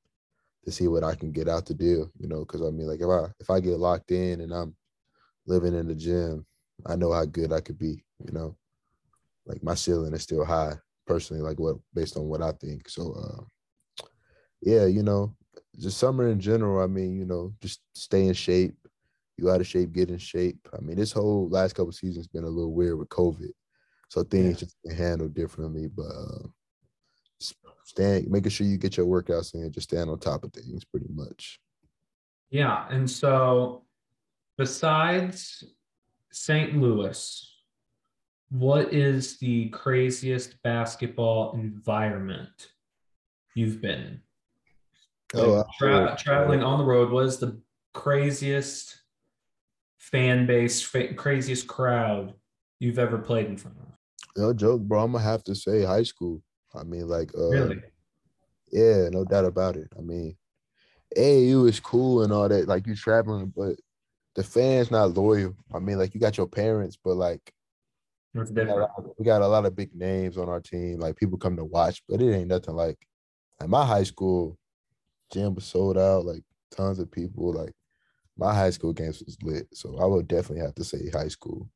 to 0.65 0.71
see 0.71 0.87
what 0.87 1.03
I 1.03 1.15
can 1.15 1.31
get 1.31 1.47
out 1.47 1.65
to 1.67 1.73
do. 1.73 2.09
you 2.19 2.27
know, 2.27 2.39
because 2.39 2.61
I 2.61 2.71
mean, 2.71 2.87
like 2.87 3.01
if 3.01 3.09
I 3.09 3.25
if 3.39 3.49
I 3.49 3.59
get 3.59 3.77
locked 3.77 4.11
in 4.11 4.41
and 4.41 4.53
I'm 4.53 4.75
living 5.45 5.73
in 5.73 5.87
the 5.87 5.95
gym, 5.95 6.45
I 6.85 6.95
know 6.95 7.11
how 7.11 7.25
good 7.25 7.53
I 7.53 7.61
could 7.61 7.77
be, 7.77 8.03
you 8.25 8.31
know. 8.31 8.55
Like 9.45 9.63
my 9.63 9.75
ceiling 9.75 10.13
is 10.13 10.23
still 10.23 10.43
high, 10.45 10.73
personally, 11.05 11.41
like 11.41 11.59
what 11.59 11.77
based 11.93 12.17
on 12.17 12.27
what 12.27 12.41
I 12.41 12.51
think. 12.53 12.89
So 12.89 13.13
uh, 13.13 14.05
yeah, 14.61 14.85
you 14.85 15.03
know, 15.03 15.35
just 15.77 15.97
summer 15.97 16.29
in 16.29 16.39
general, 16.39 16.81
I 16.81 16.87
mean, 16.87 17.17
you 17.17 17.25
know, 17.25 17.53
just 17.61 17.81
stay 17.93 18.27
in 18.27 18.33
shape. 18.33 18.75
You 19.37 19.51
out 19.51 19.61
of 19.61 19.67
shape, 19.67 19.93
get 19.93 20.09
in 20.09 20.17
shape. 20.17 20.67
I 20.75 20.81
mean, 20.81 20.97
this 20.97 21.11
whole 21.11 21.47
last 21.49 21.73
couple 21.75 21.91
seasons 21.91 22.27
been 22.27 22.43
a 22.43 22.49
little 22.49 22.73
weird 22.73 22.97
with 22.97 23.09
COVID. 23.09 23.51
So 24.09 24.23
things 24.23 24.61
yeah. 24.61 24.67
just 24.67 24.97
handled 24.97 25.33
differently, 25.33 25.87
but 25.87 26.05
uh, 26.05 26.47
stand 27.83 28.27
making 28.29 28.51
sure 28.51 28.67
you 28.67 28.77
get 28.77 28.97
your 28.97 29.05
workouts 29.05 29.53
in, 29.53 29.71
just 29.71 29.89
stand 29.89 30.09
on 30.09 30.19
top 30.19 30.43
of 30.43 30.53
things 30.53 30.83
pretty 30.85 31.07
much. 31.13 31.59
Yeah. 32.49 32.85
And 32.89 33.09
so 33.09 33.85
besides 34.57 35.63
St. 36.31 36.77
Louis, 36.77 37.53
what 38.49 38.93
is 38.93 39.37
the 39.39 39.69
craziest 39.69 40.61
basketball 40.63 41.53
environment 41.53 42.71
you've 43.55 43.81
been 43.81 43.99
in? 44.01 44.21
Oh, 45.33 45.65
tra- 45.77 46.15
traveling 46.17 46.63
on 46.63 46.79
the 46.79 46.85
road, 46.85 47.11
what 47.11 47.25
is 47.25 47.37
the 47.37 47.59
craziest 47.93 49.01
fan 49.97 50.45
base, 50.45 50.81
fa- 50.81 51.13
craziest 51.13 51.67
crowd 51.67 52.33
you've 52.79 52.99
ever 52.99 53.17
played 53.17 53.47
in 53.47 53.57
front 53.57 53.77
of? 53.79 53.96
No 54.37 54.53
joke, 54.53 54.81
bro. 54.81 55.03
I'm 55.03 55.11
gonna 55.11 55.23
have 55.23 55.43
to 55.45 55.55
say 55.55 55.83
high 55.83 56.03
school. 56.03 56.41
I 56.75 56.83
mean, 56.83 57.07
like, 57.07 57.31
uh, 57.35 57.49
really? 57.49 57.81
Yeah, 58.71 59.09
no 59.09 59.25
doubt 59.25 59.45
about 59.45 59.77
it. 59.77 59.87
I 59.97 60.01
mean, 60.01 60.37
AAU 61.17 61.67
is 61.67 61.79
cool 61.79 62.23
and 62.23 62.31
all 62.31 62.47
that. 62.47 62.67
Like 62.67 62.85
you 62.85 62.95
traveling, 62.95 63.51
but 63.55 63.75
the 64.35 64.43
fans 64.43 64.91
not 64.91 65.15
loyal. 65.15 65.55
I 65.73 65.79
mean, 65.79 65.97
like 65.97 66.13
you 66.13 66.19
got 66.19 66.37
your 66.37 66.47
parents, 66.47 66.97
but 67.03 67.15
like 67.15 67.51
we 68.33 68.45
got, 68.45 69.19
we 69.19 69.25
got, 69.25 69.41
a 69.41 69.47
lot 69.47 69.65
of 69.65 69.75
big 69.75 69.95
names 69.95 70.37
on 70.37 70.49
our 70.49 70.59
team. 70.59 70.99
Like 70.99 71.15
people 71.15 71.39
come 71.39 71.55
to 71.55 71.65
watch, 71.65 72.03
but 72.07 72.21
it 72.21 72.35
ain't 72.35 72.49
nothing 72.49 72.75
like 72.75 72.97
at 73.59 73.69
my 73.69 73.83
high 73.83 74.03
school. 74.03 74.57
Gym 75.33 75.55
was 75.55 75.65
sold 75.65 75.97
out. 75.97 76.25
Like 76.25 76.43
tons 76.69 76.99
of 76.99 77.11
people. 77.11 77.53
Like 77.53 77.73
my 78.37 78.53
high 78.53 78.69
school 78.69 78.93
games 78.93 79.23
was 79.25 79.37
lit. 79.41 79.67
So 79.73 79.97
I 79.97 80.05
would 80.05 80.27
definitely 80.27 80.63
have 80.63 80.75
to 80.75 80.83
say 80.83 81.09
high 81.09 81.29
school. 81.29 81.69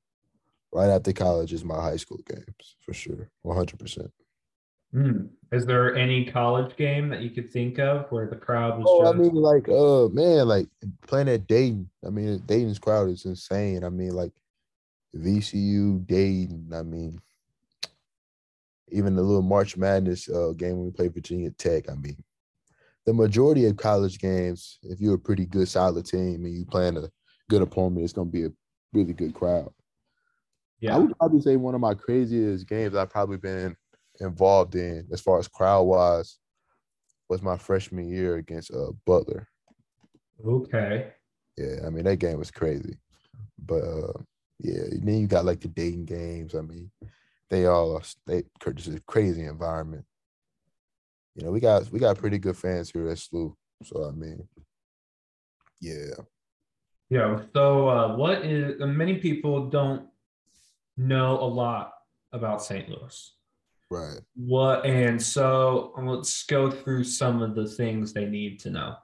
Right 0.74 0.90
after 0.90 1.12
college 1.12 1.52
is 1.52 1.66
my 1.66 1.76
high 1.76 1.98
school 1.98 2.22
games 2.26 2.76
for 2.80 2.94
sure, 2.94 3.30
one 3.42 3.58
hundred 3.58 3.80
percent. 3.80 4.12
Mm. 4.94 5.30
Is 5.52 5.66
there 5.66 5.96
any 5.96 6.26
college 6.26 6.76
game 6.78 7.10
that 7.10 7.22
you 7.22 7.30
could 7.30 7.50
think 7.50 7.78
of 7.80 8.10
where 8.10 8.28
the 8.28 8.36
crowd 8.36 8.78
was? 8.78 8.86
Oh, 8.88 9.04
just... 9.04 9.16
I 9.16 9.18
mean, 9.18 9.36
like, 9.36 9.68
uh, 9.68 10.08
man, 10.10 10.48
like 10.48 10.68
playing 11.08 11.30
at 11.30 11.48
Dayton. 11.48 11.90
I 12.06 12.10
mean, 12.10 12.42
Dayton's 12.46 12.80
crowd 12.80 13.10
is 13.10 13.26
insane. 13.26 13.84
I 13.84 13.90
mean, 13.90 14.12
like 14.12 14.32
VCU, 15.16 16.06
Dayton. 16.08 16.70
I 16.74 16.84
mean, 16.84 17.20
even 18.90 19.16
the 19.16 19.22
little 19.22 19.42
March 19.42 19.76
Madness 19.76 20.30
uh, 20.30 20.54
game 20.56 20.78
when 20.78 20.86
we 20.86 20.92
played 20.92 21.14
Virginia 21.14 21.52
Tech. 21.52 21.90
I 21.90 21.96
mean, 21.96 22.18
the 23.06 23.14
majority 23.14 23.66
of 23.66 23.78
college 23.78 24.20
games, 24.20 24.80
if 24.84 25.00
you're 25.00 25.16
a 25.16 25.20
pretty 25.20 25.46
good, 25.46 25.68
solid 25.68 26.06
team 26.06 26.46
and 26.46 26.54
you 26.54 26.66
playing 26.66 26.98
a 26.98 27.10
good 27.50 27.62
opponent, 27.62 28.04
it's 28.04 28.14
gonna 28.14 28.30
be 28.30 28.46
a 28.46 28.52
really 28.94 29.14
good 29.14 29.34
crowd. 29.34 29.72
Yeah, 30.82 30.96
I 30.96 30.98
would 30.98 31.18
probably 31.18 31.42
say 31.42 31.56
one 31.56 31.76
of 31.76 31.82
my 31.82 31.94
craziest 31.94 32.68
games 32.68 32.96
I've 32.96 33.12
probably 33.12 33.38
been 33.38 33.76
involved 34.20 34.76
in 34.76 35.08
as 35.14 35.22
far 35.22 35.38
as 35.40 35.48
crowd 35.48 35.84
wise 35.84 36.38
was 37.30 37.42
my 37.42 37.56
freshman 37.56 38.10
year 38.10 38.36
against 38.38 38.72
uh, 38.72 38.92
Butler. 39.06 39.48
Okay. 40.46 41.14
Yeah, 41.56 41.86
I 41.86 41.90
mean 41.92 42.04
that 42.06 42.18
game 42.18 42.40
was 42.40 42.50
crazy, 42.50 42.98
but 43.64 43.84
uh, 43.84 44.14
yeah, 44.60 44.84
then 44.90 45.20
you 45.20 45.28
got 45.28 45.46
like 45.46 45.60
the 45.60 45.68
Dayton 45.68 46.06
games. 46.06 46.56
I 46.56 46.62
mean, 46.62 46.90
they 47.50 47.68
all 47.68 47.96
are 47.98 48.04
they 48.26 48.44
just 48.74 48.88
a 48.88 49.02
crazy 49.02 49.46
environment. 49.46 50.06
You 51.36 51.46
know, 51.46 51.52
we 51.52 51.60
got 51.60 51.92
we 51.92 52.00
got 52.00 52.18
pretty 52.18 52.40
good 52.40 52.58
fans 52.58 52.90
here 52.90 53.08
at 53.08 53.18
SLU. 53.18 53.54
So 53.84 54.08
I 54.08 54.12
mean, 54.12 54.48
yeah. 55.80 56.16
Yeah. 57.10 57.42
So 57.54 57.90
uh, 57.90 58.16
what 58.16 58.46
is 58.46 58.80
many 58.80 59.18
people 59.18 59.70
don't 59.70 60.11
know 60.98 61.40
a 61.40 61.46
lot 61.46 61.94
about 62.32 62.64
St. 62.64 62.90
Louis. 62.90 63.34
Right. 63.90 64.20
What 64.36 64.86
and 64.86 65.22
so 65.22 65.94
let's 65.98 66.44
go 66.44 66.72
through 66.72 67.04
some 67.04 67.42
of 67.42 67.56
the 67.56 67.68
things 67.68 68.14
they 68.14 68.26
need 68.26 68.60
to 68.62 68.70
know. 68.70 68.96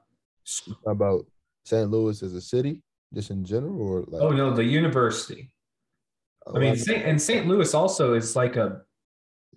About 0.86 1.26
St. 1.66 1.90
Louis 1.90 2.24
as 2.24 2.34
a 2.34 2.42
city, 2.42 2.82
just 3.14 3.30
in 3.30 3.44
general, 3.44 3.82
or 3.82 4.06
like? 4.08 4.22
Oh 4.22 4.32
no, 4.32 4.54
the 4.54 4.64
university. 4.64 5.52
I 6.56 6.60
mean, 6.60 6.78
Saint, 6.78 7.04
and 7.04 7.22
St. 7.22 7.48
Louis 7.48 7.74
also 7.74 8.14
is 8.14 8.36
like 8.36 8.56
a 8.56 8.82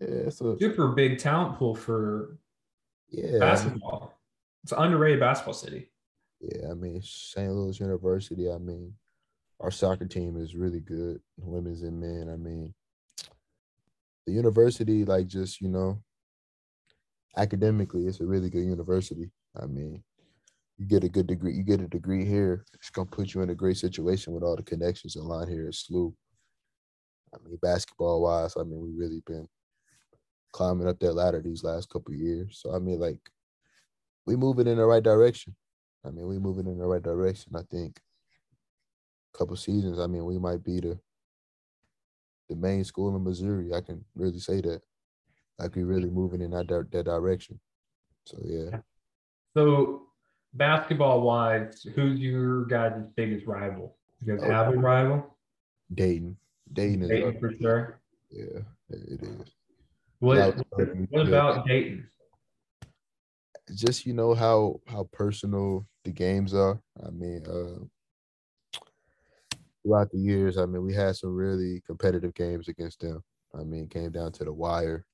yeah, 0.01 0.09
it's 0.09 0.41
a 0.41 0.57
super 0.59 0.89
big 0.89 1.19
talent 1.19 1.57
pool 1.59 1.75
for 1.75 2.39
yeah 3.11 3.39
basketball. 3.39 4.19
It's 4.65 4.73
an 4.73 4.79
underrated 4.79 5.21
basketball 5.21 5.55
city. 5.55 5.91
Yeah, 6.41 6.71
I 6.71 6.75
mean 6.75 7.01
St. 7.03 7.53
Louis 7.53 7.79
University. 7.79 8.51
I 8.51 8.59
mean, 8.59 8.95
our 9.61 9.71
soccer 9.71 10.07
team 10.07 10.37
is 10.41 10.55
really 10.55 10.81
good, 10.81 11.21
women's 11.37 11.83
and 11.83 12.01
men. 12.01 12.31
I 12.33 12.37
mean, 12.37 12.75
the 14.27 14.33
university, 14.33 15.05
like 15.05 15.27
just 15.27 15.61
you 15.61 15.69
know, 15.69 16.03
academically, 17.37 18.07
it's 18.07 18.21
a 18.21 18.27
really 18.27 18.51
good 18.51 18.65
university. 18.65 19.31
I 19.61 19.67
mean, 19.67 20.03
you 20.79 20.87
get 20.87 21.05
a 21.05 21.09
good 21.09 21.27
degree, 21.27 21.53
you 21.53 21.63
get 21.63 21.81
a 21.81 21.89
degree 21.89 22.25
here, 22.25 22.65
it's 22.73 22.91
gonna 22.91 23.07
put 23.07 23.35
you 23.35 23.43
in 23.43 23.51
a 23.51 23.55
great 23.55 23.77
situation 23.77 24.33
with 24.33 24.43
all 24.43 24.57
the 24.57 24.63
connections 24.63 25.17
aligned 25.17 25.51
here 25.51 25.67
at 25.69 25.75
SLU. 25.75 26.15
I 27.35 27.39
mean, 27.45 27.59
basketball 27.61 28.23
wise, 28.23 28.55
I 28.57 28.63
mean, 28.63 28.81
we've 28.81 28.99
really 28.99 29.23
been 29.27 29.47
climbing 30.53 30.89
up 30.89 30.99
that 31.01 31.13
ladder 31.13 31.41
these 31.43 31.63
last 31.63 31.91
couple 31.91 32.15
years. 32.15 32.61
So 32.63 32.75
I 32.75 32.79
mean, 32.79 32.99
like, 32.99 33.21
we 34.27 34.37
moving 34.37 34.67
in 34.67 34.79
the 34.79 34.87
right 34.87 35.03
direction. 35.03 35.55
I 36.05 36.11
mean, 36.11 36.27
we 36.27 36.39
moving 36.39 36.67
in 36.67 36.79
the 36.79 36.87
right 36.87 37.03
direction. 37.03 37.53
I 37.55 37.63
think 37.71 38.01
couple 39.33 39.57
seasons, 39.57 39.99
I 39.99 40.07
mean, 40.07 40.25
we 40.25 40.39
might 40.39 40.63
be 40.63 40.81
the 40.81 40.99
the 42.49 42.57
main 42.57 42.85
school 42.85 43.15
in 43.15 43.25
Missouri. 43.25 43.73
I 43.73 43.81
can 43.81 44.05
really 44.15 44.41
say 44.41 44.61
that. 44.61 44.83
Like 45.59 45.77
we're 45.77 45.87
really 45.87 46.11
moving 46.11 46.41
in 46.41 46.51
that 46.51 46.69
that 46.69 47.05
direction. 47.05 47.61
So 48.25 48.39
yeah. 48.45 48.79
So 49.55 50.03
basketball 50.55 51.23
wise, 51.23 51.87
who's 51.95 52.19
your 52.19 52.65
guys' 52.67 53.03
biggest 53.17 53.47
rival? 53.47 53.97
You 54.21 54.37
guys 54.37 54.45
oh, 54.47 54.51
have 54.51 54.75
a 54.75 54.77
rival? 54.77 55.37
Dayton. 55.95 56.37
Dayton 56.73 57.03
is 57.03 57.09
Dayton 57.09 57.39
for 57.39 57.53
sure. 57.61 58.01
Yeah, 58.31 58.61
it 58.91 59.23
is. 59.23 59.53
What, 60.19 60.57
what 61.11 61.29
about 61.29 61.67
Dayton? 61.67 62.07
Just 63.75 64.07
you 64.07 64.13
know 64.13 64.35
how 64.35 64.81
how 64.87 65.09
personal 65.13 65.87
the 66.05 66.11
games 66.11 66.55
are. 66.55 66.81
I 67.05 67.11
mean, 67.11 67.45
uh 67.47 67.85
throughout 69.83 70.11
the 70.11 70.19
years, 70.19 70.59
I 70.59 70.67
mean, 70.67 70.83
we 70.85 70.95
had 70.95 71.17
some 71.17 71.35
really 71.35 71.83
competitive 71.87 72.35
games 72.35 72.69
against 72.69 73.01
them. 73.01 73.23
I 73.59 73.65
mean, 73.65 73.89
came 73.89 74.13
down 74.13 74.33
to 74.33 74.45
the 74.45 74.53
wire. 74.53 75.05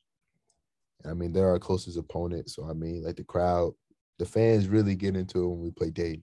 I 1.08 1.14
mean, 1.14 1.32
they're 1.32 1.48
our 1.48 1.58
closest 1.58 1.98
opponent. 1.98 2.50
So 2.50 2.68
I 2.68 2.72
mean, 2.72 3.04
like 3.04 3.16
the 3.16 3.24
crowd, 3.24 3.72
the 4.18 4.26
fans 4.26 4.68
really 4.68 4.94
get 4.94 5.16
into 5.16 5.44
it 5.44 5.48
when 5.48 5.62
we 5.62 5.70
play 5.70 5.90
Dayton. 5.90 6.22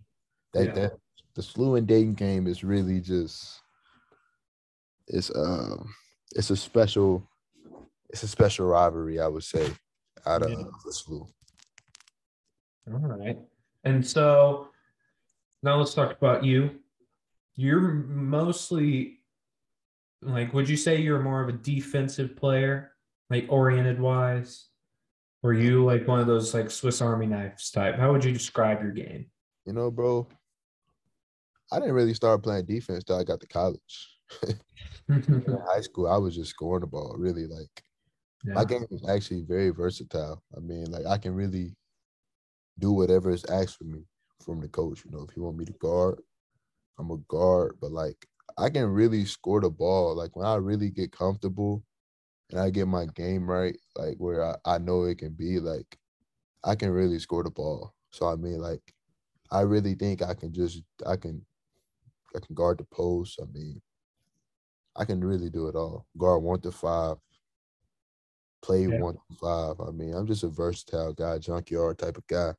That 0.53 0.65
yeah. 0.67 0.73
that 0.73 0.91
the 1.35 1.41
SLU 1.41 1.77
and 1.77 1.87
Dayton 1.87 2.13
game 2.13 2.47
is 2.47 2.63
really 2.63 2.99
just 2.99 3.61
it's 5.07 5.31
um 5.35 5.93
it's 6.35 6.49
a 6.49 6.55
special 6.55 7.27
it's 8.09 8.23
a 8.23 8.27
special 8.27 8.67
rivalry, 8.67 9.19
I 9.19 9.27
would 9.27 9.43
say, 9.43 9.67
out 10.25 10.43
of 10.43 10.51
yeah. 10.51 10.57
the 10.85 10.91
SLU. 10.91 11.27
All 12.91 12.99
right. 12.99 13.37
And 13.85 14.05
so 14.05 14.67
now 15.63 15.77
let's 15.77 15.93
talk 15.93 16.11
about 16.11 16.43
you. 16.43 16.79
You're 17.55 17.81
mostly 17.81 19.19
like 20.21 20.53
would 20.53 20.69
you 20.69 20.77
say 20.77 21.01
you're 21.01 21.19
more 21.19 21.41
of 21.41 21.49
a 21.49 21.53
defensive 21.53 22.35
player 22.35 22.93
like 23.29 23.45
oriented 23.49 23.99
wise? 23.99 24.67
Were 25.41 25.53
you 25.53 25.83
like 25.83 26.07
one 26.07 26.19
of 26.19 26.27
those 26.27 26.53
like 26.53 26.71
Swiss 26.71 27.01
Army 27.01 27.25
knives 27.25 27.69
type? 27.71 27.97
How 27.97 28.11
would 28.11 28.23
you 28.23 28.31
describe 28.31 28.81
your 28.81 28.91
game? 28.91 29.25
You 29.65 29.73
know, 29.73 29.91
bro, 29.91 30.27
I 31.71 31.79
didn't 31.79 31.95
really 31.95 32.13
start 32.13 32.43
playing 32.43 32.65
defense 32.65 33.03
till 33.03 33.19
I 33.19 33.23
got 33.23 33.41
to 33.41 33.47
college. 33.47 34.19
in 35.09 35.57
high 35.67 35.81
school, 35.81 36.07
I 36.07 36.17
was 36.17 36.35
just 36.35 36.51
scoring 36.51 36.81
the 36.81 36.87
ball. 36.87 37.15
Really, 37.17 37.45
like 37.45 37.83
yeah. 38.45 38.53
my 38.53 38.65
game 38.65 38.85
is 38.89 39.03
actually 39.07 39.41
very 39.41 39.69
versatile. 39.69 40.41
I 40.55 40.59
mean, 40.59 40.85
like 40.91 41.05
I 41.05 41.17
can 41.17 41.33
really 41.33 41.75
do 42.79 42.91
whatever 42.91 43.31
is 43.31 43.45
asked 43.45 43.77
for 43.77 43.83
me 43.83 44.03
from 44.43 44.61
the 44.61 44.67
coach. 44.69 45.03
You 45.05 45.11
know, 45.11 45.25
if 45.29 45.35
you 45.35 45.43
want 45.43 45.57
me 45.57 45.65
to 45.65 45.73
guard, 45.73 46.19
I'm 46.99 47.11
a 47.11 47.17
guard. 47.27 47.77
But 47.81 47.91
like 47.91 48.27
I 48.57 48.69
can 48.69 48.85
really 48.87 49.25
score 49.25 49.61
the 49.61 49.69
ball. 49.69 50.15
Like 50.15 50.35
when 50.35 50.45
I 50.45 50.55
really 50.55 50.89
get 50.89 51.11
comfortable 51.11 51.83
and 52.51 52.59
I 52.59 52.69
get 52.69 52.87
my 52.87 53.05
game 53.15 53.49
right, 53.49 53.77
like 53.95 54.15
where 54.17 54.43
I, 54.43 54.55
I 54.65 54.77
know 54.77 55.03
it 55.03 55.17
can 55.17 55.33
be, 55.33 55.59
like 55.59 55.97
I 56.63 56.75
can 56.75 56.91
really 56.91 57.19
score 57.19 57.43
the 57.43 57.51
ball. 57.51 57.93
So 58.11 58.27
I 58.27 58.35
mean, 58.35 58.59
like 58.59 58.81
I 59.51 59.61
really 59.61 59.95
think 59.95 60.21
I 60.21 60.33
can 60.33 60.53
just 60.53 60.81
I 61.05 61.15
can 61.15 61.45
I 62.35 62.39
can 62.39 62.55
guard 62.55 62.79
the 62.79 62.85
post. 62.85 63.39
I 63.41 63.45
mean, 63.51 63.81
I 64.95 65.05
can 65.05 65.23
really 65.23 65.49
do 65.49 65.67
it 65.67 65.75
all. 65.75 66.05
Guard 66.17 66.43
one 66.43 66.61
to 66.61 66.71
five, 66.71 67.17
play 68.61 68.83
yeah. 68.83 68.99
one 68.99 69.15
to 69.15 69.35
five. 69.41 69.75
I 69.79 69.91
mean, 69.91 70.13
I'm 70.13 70.27
just 70.27 70.43
a 70.43 70.49
versatile 70.49 71.13
guy, 71.13 71.39
junkyard 71.39 71.97
type 71.97 72.17
of 72.17 72.27
guy. 72.27 72.53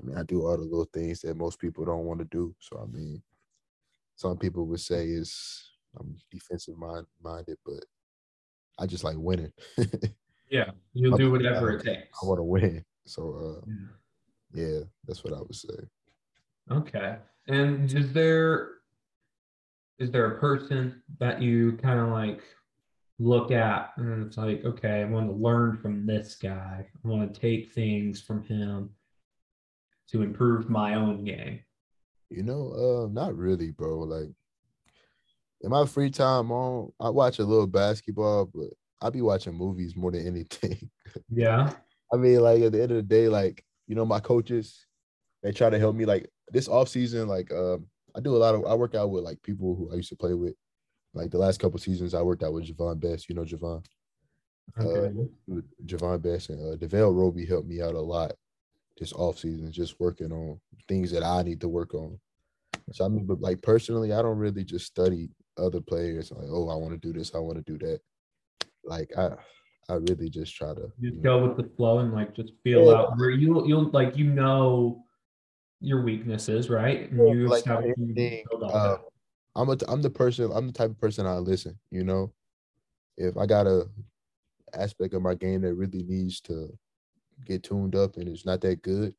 I 0.00 0.06
mean, 0.06 0.16
I 0.16 0.22
do 0.22 0.46
all 0.46 0.56
the 0.56 0.62
little 0.62 0.88
things 0.92 1.20
that 1.22 1.36
most 1.36 1.58
people 1.58 1.84
don't 1.84 2.04
want 2.04 2.20
to 2.20 2.26
do. 2.26 2.54
So 2.60 2.78
I 2.78 2.86
mean, 2.86 3.22
some 4.18 4.36
people 4.36 4.66
would 4.66 4.80
say 4.80 5.06
is 5.06 5.70
I'm 5.98 6.16
defensive 6.30 6.76
mind 6.76 7.06
minded, 7.22 7.56
but 7.64 7.84
I 8.76 8.86
just 8.86 9.04
like 9.04 9.16
winning. 9.16 9.52
yeah, 10.50 10.72
you'll 10.92 11.16
do 11.16 11.30
whatever 11.30 11.70
it 11.70 11.84
takes. 11.84 12.18
I 12.20 12.26
want 12.26 12.38
to 12.40 12.42
win. 12.42 12.84
So 13.06 13.62
uh, 13.62 13.70
yeah. 14.54 14.66
yeah, 14.66 14.78
that's 15.06 15.22
what 15.22 15.32
I 15.32 15.38
would 15.38 15.54
say. 15.54 15.68
Okay. 16.70 17.16
And 17.46 17.92
is 17.94 18.12
there 18.12 18.70
is 20.00 20.10
there 20.10 20.32
a 20.32 20.40
person 20.40 21.00
that 21.20 21.40
you 21.40 21.78
kind 21.80 22.00
of 22.00 22.08
like 22.08 22.42
look 23.20 23.52
at 23.52 23.92
and 23.98 24.26
it's 24.26 24.36
like, 24.36 24.64
okay, 24.64 25.02
I 25.02 25.04
want 25.04 25.28
to 25.28 25.32
learn 25.32 25.76
from 25.76 26.06
this 26.06 26.34
guy. 26.34 26.86
I 27.04 27.08
want 27.08 27.32
to 27.32 27.40
take 27.40 27.72
things 27.72 28.20
from 28.20 28.42
him 28.42 28.90
to 30.10 30.22
improve 30.22 30.68
my 30.68 30.94
own 30.94 31.24
game? 31.24 31.60
You 32.30 32.42
know, 32.42 32.72
uh, 32.72 33.08
not 33.10 33.36
really, 33.36 33.70
bro. 33.70 34.00
Like 34.00 34.28
in 35.62 35.70
my 35.70 35.86
free 35.86 36.10
time, 36.10 36.52
on 36.52 36.92
I 37.00 37.10
watch 37.10 37.38
a 37.38 37.44
little 37.44 37.66
basketball, 37.66 38.50
but 38.52 38.70
I 39.00 39.10
be 39.10 39.22
watching 39.22 39.54
movies 39.54 39.96
more 39.96 40.12
than 40.12 40.26
anything. 40.26 40.90
Yeah. 41.30 41.72
I 42.12 42.16
mean, 42.16 42.40
like 42.40 42.62
at 42.62 42.72
the 42.72 42.82
end 42.82 42.90
of 42.90 42.96
the 42.96 43.02
day, 43.02 43.28
like 43.28 43.64
you 43.86 43.94
know, 43.94 44.04
my 44.04 44.20
coaches, 44.20 44.86
they 45.42 45.52
try 45.52 45.70
to 45.70 45.78
help 45.78 45.96
me. 45.96 46.04
Like 46.04 46.28
this 46.52 46.68
off 46.68 46.88
season, 46.88 47.28
like 47.28 47.50
um, 47.50 47.86
I 48.14 48.20
do 48.20 48.36
a 48.36 48.38
lot 48.38 48.54
of 48.54 48.66
I 48.66 48.74
work 48.74 48.94
out 48.94 49.10
with 49.10 49.24
like 49.24 49.42
people 49.42 49.74
who 49.74 49.90
I 49.90 49.96
used 49.96 50.10
to 50.10 50.16
play 50.16 50.34
with. 50.34 50.54
Like 51.14 51.30
the 51.30 51.38
last 51.38 51.60
couple 51.60 51.78
seasons, 51.78 52.12
I 52.12 52.20
worked 52.20 52.42
out 52.42 52.52
with 52.52 52.66
Javon 52.66 53.00
Bess. 53.00 53.28
You 53.28 53.34
know 53.34 53.44
Javon. 53.44 53.84
Okay. 54.78 55.18
Uh, 55.50 55.60
Javon 55.86 56.20
Bess 56.20 56.50
and 56.50 56.74
uh, 56.74 56.76
Davell 56.76 57.14
Roby 57.14 57.46
helped 57.46 57.68
me 57.68 57.80
out 57.80 57.94
a 57.94 58.00
lot 58.00 58.32
this 58.98 59.12
off 59.12 59.38
season, 59.38 59.72
just 59.72 59.98
working 60.00 60.32
on 60.32 60.60
things 60.88 61.10
that 61.12 61.22
I 61.22 61.42
need 61.42 61.60
to 61.60 61.68
work 61.68 61.94
on. 61.94 62.18
So 62.92 63.04
I 63.04 63.08
mean, 63.08 63.26
but 63.26 63.40
like 63.40 63.62
personally, 63.62 64.12
I 64.12 64.22
don't 64.22 64.38
really 64.38 64.64
just 64.64 64.86
study 64.86 65.30
other 65.56 65.80
players. 65.80 66.30
Like, 66.30 66.48
oh, 66.50 66.68
I 66.70 66.76
want 66.76 66.92
to 66.92 66.98
do 66.98 67.16
this, 67.16 67.34
I 67.34 67.38
want 67.38 67.64
to 67.64 67.72
do 67.72 67.78
that. 67.86 68.00
Like 68.84 69.10
I, 69.16 69.30
I 69.88 69.94
really 69.94 70.30
just 70.30 70.54
try 70.54 70.74
to 70.74 70.92
you 70.98 71.10
just 71.10 71.22
go 71.22 71.40
know. 71.40 71.46
with 71.46 71.56
the 71.56 71.70
flow 71.76 71.98
and 71.98 72.12
like 72.12 72.34
just 72.34 72.52
feel 72.62 72.86
yeah. 72.86 72.98
out 72.98 73.18
where 73.18 73.30
you 73.30 73.66
you'll 73.66 73.90
like 73.90 74.16
you 74.16 74.24
know 74.24 75.04
your 75.80 76.02
weaknesses, 76.02 76.70
right? 76.70 77.10
And 77.10 77.18
you 77.38 77.48
like 77.48 77.64
to 77.64 78.42
uh, 78.62 78.98
I'm 79.56 79.70
a 79.70 79.76
I'm 79.88 80.02
the 80.02 80.10
person 80.10 80.50
I'm 80.52 80.66
the 80.66 80.72
type 80.72 80.90
of 80.90 81.00
person 81.00 81.26
I 81.26 81.34
listen. 81.34 81.78
You 81.90 82.04
know, 82.04 82.32
if 83.16 83.36
I 83.36 83.46
got 83.46 83.66
a 83.66 83.88
aspect 84.74 85.14
of 85.14 85.22
my 85.22 85.34
game 85.34 85.62
that 85.62 85.74
really 85.74 86.02
needs 86.02 86.40
to 86.42 86.76
get 87.46 87.62
tuned 87.62 87.94
up 87.94 88.16
and 88.16 88.28
it's 88.28 88.46
not 88.46 88.60
that 88.62 88.82
good, 88.82 89.14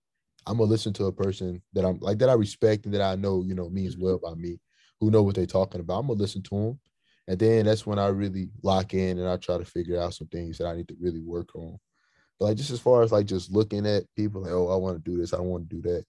I'm 0.45 0.57
gonna 0.57 0.69
listen 0.69 0.93
to 0.93 1.05
a 1.05 1.11
person 1.11 1.61
that 1.73 1.85
I'm 1.85 1.99
like 1.99 2.17
that 2.19 2.29
I 2.29 2.33
respect 2.33 2.85
and 2.85 2.93
that 2.93 3.01
I 3.01 3.15
know 3.15 3.43
you 3.43 3.55
know 3.55 3.69
means 3.69 3.95
mm-hmm. 3.95 4.05
well 4.05 4.19
by 4.19 4.33
me, 4.33 4.59
who 4.99 5.11
know 5.11 5.23
what 5.23 5.35
they're 5.35 5.45
talking 5.45 5.81
about. 5.81 5.99
I'm 5.99 6.07
gonna 6.07 6.19
listen 6.19 6.41
to 6.43 6.49
them, 6.49 6.79
and 7.27 7.39
then 7.39 7.65
that's 7.65 7.85
when 7.85 7.99
I 7.99 8.07
really 8.07 8.49
lock 8.63 8.93
in 8.93 9.19
and 9.19 9.27
I 9.27 9.37
try 9.37 9.57
to 9.57 9.65
figure 9.65 10.01
out 10.01 10.13
some 10.13 10.27
things 10.27 10.57
that 10.57 10.67
I 10.67 10.75
need 10.75 10.87
to 10.87 10.97
really 10.99 11.21
work 11.21 11.55
on. 11.55 11.77
But 12.39 12.45
like 12.45 12.57
just 12.57 12.71
as 12.71 12.79
far 12.79 13.03
as 13.03 13.11
like 13.11 13.25
just 13.25 13.51
looking 13.51 13.85
at 13.85 14.03
people 14.15 14.41
like, 14.41 14.51
oh, 14.51 14.69
I 14.69 14.75
want 14.75 15.03
to 15.03 15.11
do 15.11 15.17
this, 15.17 15.33
I 15.33 15.39
want 15.39 15.69
to 15.69 15.75
do 15.75 15.81
that. 15.89 16.05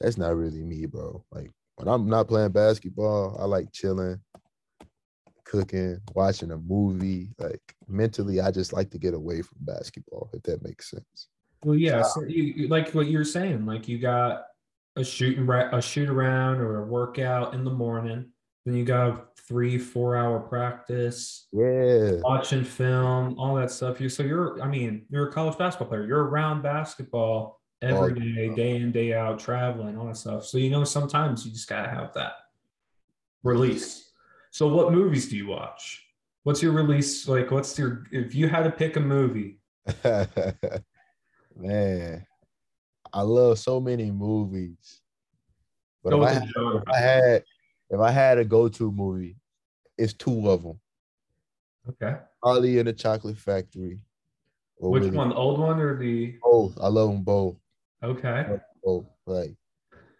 That's 0.00 0.16
not 0.16 0.36
really 0.36 0.62
me, 0.62 0.86
bro. 0.86 1.24
Like 1.30 1.50
when 1.76 1.88
I'm 1.88 2.08
not 2.08 2.28
playing 2.28 2.52
basketball, 2.52 3.36
I 3.38 3.44
like 3.44 3.72
chilling, 3.72 4.20
cooking, 5.44 6.00
watching 6.14 6.52
a 6.52 6.56
movie. 6.56 7.34
Like 7.38 7.60
mentally, 7.88 8.40
I 8.40 8.50
just 8.50 8.72
like 8.72 8.90
to 8.90 8.98
get 8.98 9.14
away 9.14 9.42
from 9.42 9.58
basketball, 9.60 10.30
if 10.32 10.42
that 10.44 10.62
makes 10.62 10.90
sense. 10.90 11.28
Well, 11.64 11.76
yeah, 11.76 12.02
so 12.02 12.22
you, 12.24 12.68
like 12.68 12.90
what 12.90 13.06
you're 13.06 13.24
saying, 13.24 13.66
like 13.66 13.86
you 13.86 13.98
got 13.98 14.46
a 14.96 15.04
shooting 15.04 15.48
a 15.48 15.80
shoot 15.80 16.08
around 16.08 16.58
or 16.60 16.82
a 16.82 16.86
workout 16.86 17.54
in 17.54 17.64
the 17.64 17.70
morning, 17.70 18.26
then 18.64 18.74
you 18.74 18.84
got 18.84 19.36
three 19.38 19.78
four 19.78 20.16
hour 20.16 20.40
practice, 20.40 21.46
yeah, 21.52 22.12
watching 22.22 22.64
film, 22.64 23.38
all 23.38 23.54
that 23.54 23.70
stuff. 23.70 24.00
You 24.00 24.08
so 24.08 24.22
you're, 24.22 24.60
I 24.60 24.66
mean, 24.66 25.06
you're 25.08 25.28
a 25.28 25.32
college 25.32 25.56
basketball 25.56 25.88
player. 25.88 26.04
You're 26.04 26.24
around 26.24 26.62
basketball 26.62 27.60
every 27.80 28.12
oh, 28.12 28.14
day, 28.14 28.54
day 28.54 28.76
in, 28.76 28.92
day 28.92 29.14
out, 29.14 29.38
traveling, 29.38 29.96
all 29.96 30.06
that 30.06 30.16
stuff. 30.16 30.44
So 30.44 30.58
you 30.58 30.70
know, 30.70 30.84
sometimes 30.84 31.46
you 31.46 31.52
just 31.52 31.68
gotta 31.68 31.88
have 31.88 32.12
that 32.14 32.32
release. 33.44 34.10
So 34.50 34.68
what 34.68 34.92
movies 34.92 35.28
do 35.28 35.36
you 35.36 35.46
watch? 35.46 36.04
What's 36.42 36.62
your 36.62 36.72
release 36.72 37.28
like? 37.28 37.50
What's 37.50 37.78
your 37.78 38.04
if 38.10 38.34
you 38.34 38.48
had 38.48 38.64
to 38.64 38.70
pick 38.70 38.96
a 38.96 39.00
movie? 39.00 39.60
Man, 41.56 42.26
I 43.12 43.22
love 43.22 43.58
so 43.58 43.80
many 43.80 44.10
movies. 44.10 45.00
But 46.02 46.14
if 46.14 46.22
I, 46.22 46.32
had, 46.32 46.42
if 46.44 46.88
I 46.88 46.98
had 46.98 47.44
if 47.90 48.00
I 48.00 48.10
had 48.10 48.38
a 48.38 48.44
go-to 48.44 48.90
movie, 48.90 49.36
it's 49.98 50.14
two 50.14 50.48
of 50.48 50.62
them. 50.62 50.80
Okay. 51.88 52.18
Charlie 52.44 52.78
and 52.78 52.88
the 52.88 52.92
Chocolate 52.92 53.36
Factory. 53.36 54.00
Which 54.78 55.12
one, 55.12 55.28
the 55.28 55.34
old 55.36 55.60
one 55.60 55.78
or 55.78 55.96
the? 55.96 56.34
Both. 56.42 56.76
I 56.80 56.88
love 56.88 57.10
them 57.10 57.22
both. 57.22 57.56
Okay. 58.02 58.46
Both. 58.82 59.06
Like, 59.26 59.54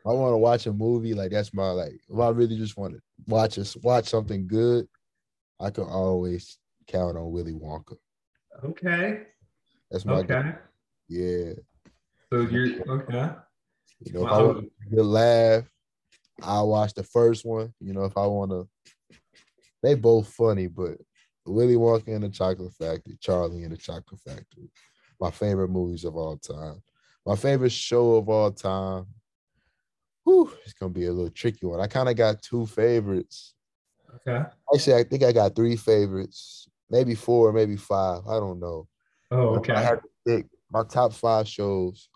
I 0.07 0.13
want 0.13 0.35
to 0.35 0.39
watch 0.39 0.67
a 0.67 0.73
movie. 0.73 1.15
Like 1.15 1.33
that's 1.33 1.53
my 1.53 1.71
like. 1.71 2.01
If 2.09 2.19
I 2.19 2.29
really 2.29 2.57
just 2.57 2.77
want 2.77 2.95
to 2.95 3.01
watch 3.27 3.59
us 3.59 3.77
watch 3.83 4.09
something 4.09 4.47
good, 4.47 4.87
I 5.59 5.71
can 5.71 5.85
always 5.85 6.59
count 6.87 7.17
on 7.17 7.33
Willy 7.33 7.55
Wonka. 7.55 7.97
Okay. 8.63 9.23
That's 9.91 10.05
my. 10.05 10.19
Okay. 10.19 10.53
Yeah. 11.09 11.53
So 12.33 12.41
you're 12.41 12.81
okay. 12.89 13.31
You 14.01 14.13
know, 14.15 14.21
wow. 14.23 14.29
if 14.29 14.33
I 14.33 14.43
want 14.43 15.07
laugh, 15.07 15.65
I'll 16.43 16.69
watch 16.69 16.95
the 16.95 17.05
first 17.05 17.45
one. 17.45 17.73
You 17.81 17.93
know, 17.93 18.05
if 18.05 18.17
I 18.17 18.27
want 18.27 18.51
to, 18.51 18.69
they 19.83 19.95
both 19.95 20.29
funny, 20.29 20.67
but 20.67 20.97
Willy 21.47 21.77
Wonka 21.77 22.15
and 22.15 22.25
the 22.25 22.29
Chocolate 22.29 22.73
Factory, 22.75 23.17
Charlie 23.21 23.65
and 23.65 23.73
the 23.73 23.77
Chocolate 23.77 24.21
Factory, 24.21 24.71
my 25.21 25.31
favorite 25.31 25.69
movies 25.69 26.05
of 26.05 26.17
all 26.17 26.37
time. 26.37 26.83
My 27.25 27.37
favorite 27.37 27.73
show 27.73 28.17
of 28.17 28.29
all 28.29 28.51
time. 28.51 29.07
Whew, 30.25 30.53
it's 30.65 30.73
gonna 30.73 30.93
be 30.93 31.07
a 31.07 31.13
little 31.13 31.31
tricky 31.31 31.67
one. 31.67 31.81
I 31.81 31.87
kind 31.87 32.09
of 32.09 32.17
got 32.17 32.43
two 32.43 32.67
favorites. 32.67 33.55
Okay. 34.27 34.49
Actually, 34.75 34.95
I 34.95 35.05
think 35.05 35.23
I 35.23 35.33
got 35.33 35.55
three 35.55 35.77
favorites, 35.77 36.69
maybe 36.91 37.15
four, 37.15 37.53
maybe 37.53 37.77
five. 37.77 38.27
I 38.27 38.39
don't 38.39 38.61
know. 38.61 38.89
Oh, 39.31 39.57
okay. 39.57 39.73
I 39.73 39.81
had 39.81 40.01
to 40.01 40.09
pick 40.27 40.47
my 40.73 40.83
top 40.85 41.13
five 41.13 41.47
shows. 41.47 42.09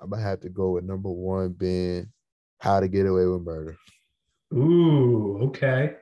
I'm 0.00 0.10
gonna 0.10 0.22
have 0.22 0.40
to 0.40 0.48
go 0.48 0.72
with 0.72 0.84
number 0.84 1.10
one 1.10 1.52
being 1.52 2.08
How 2.58 2.80
to 2.80 2.88
Get 2.88 3.06
Away 3.06 3.26
with 3.26 3.42
Murder. 3.42 3.76
Ooh, 4.54 5.38
okay. 5.48 5.96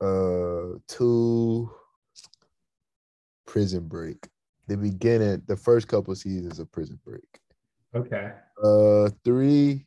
Uh, 0.00 0.78
two 0.86 1.70
Prison 3.46 3.88
Break. 3.88 4.28
The 4.68 4.76
beginning, 4.76 5.42
the 5.46 5.56
first 5.56 5.88
couple 5.88 6.14
seasons 6.14 6.58
of 6.58 6.70
Prison 6.70 6.98
Break. 7.04 7.40
Okay. 7.94 8.32
Uh, 8.62 9.10
three. 9.24 9.86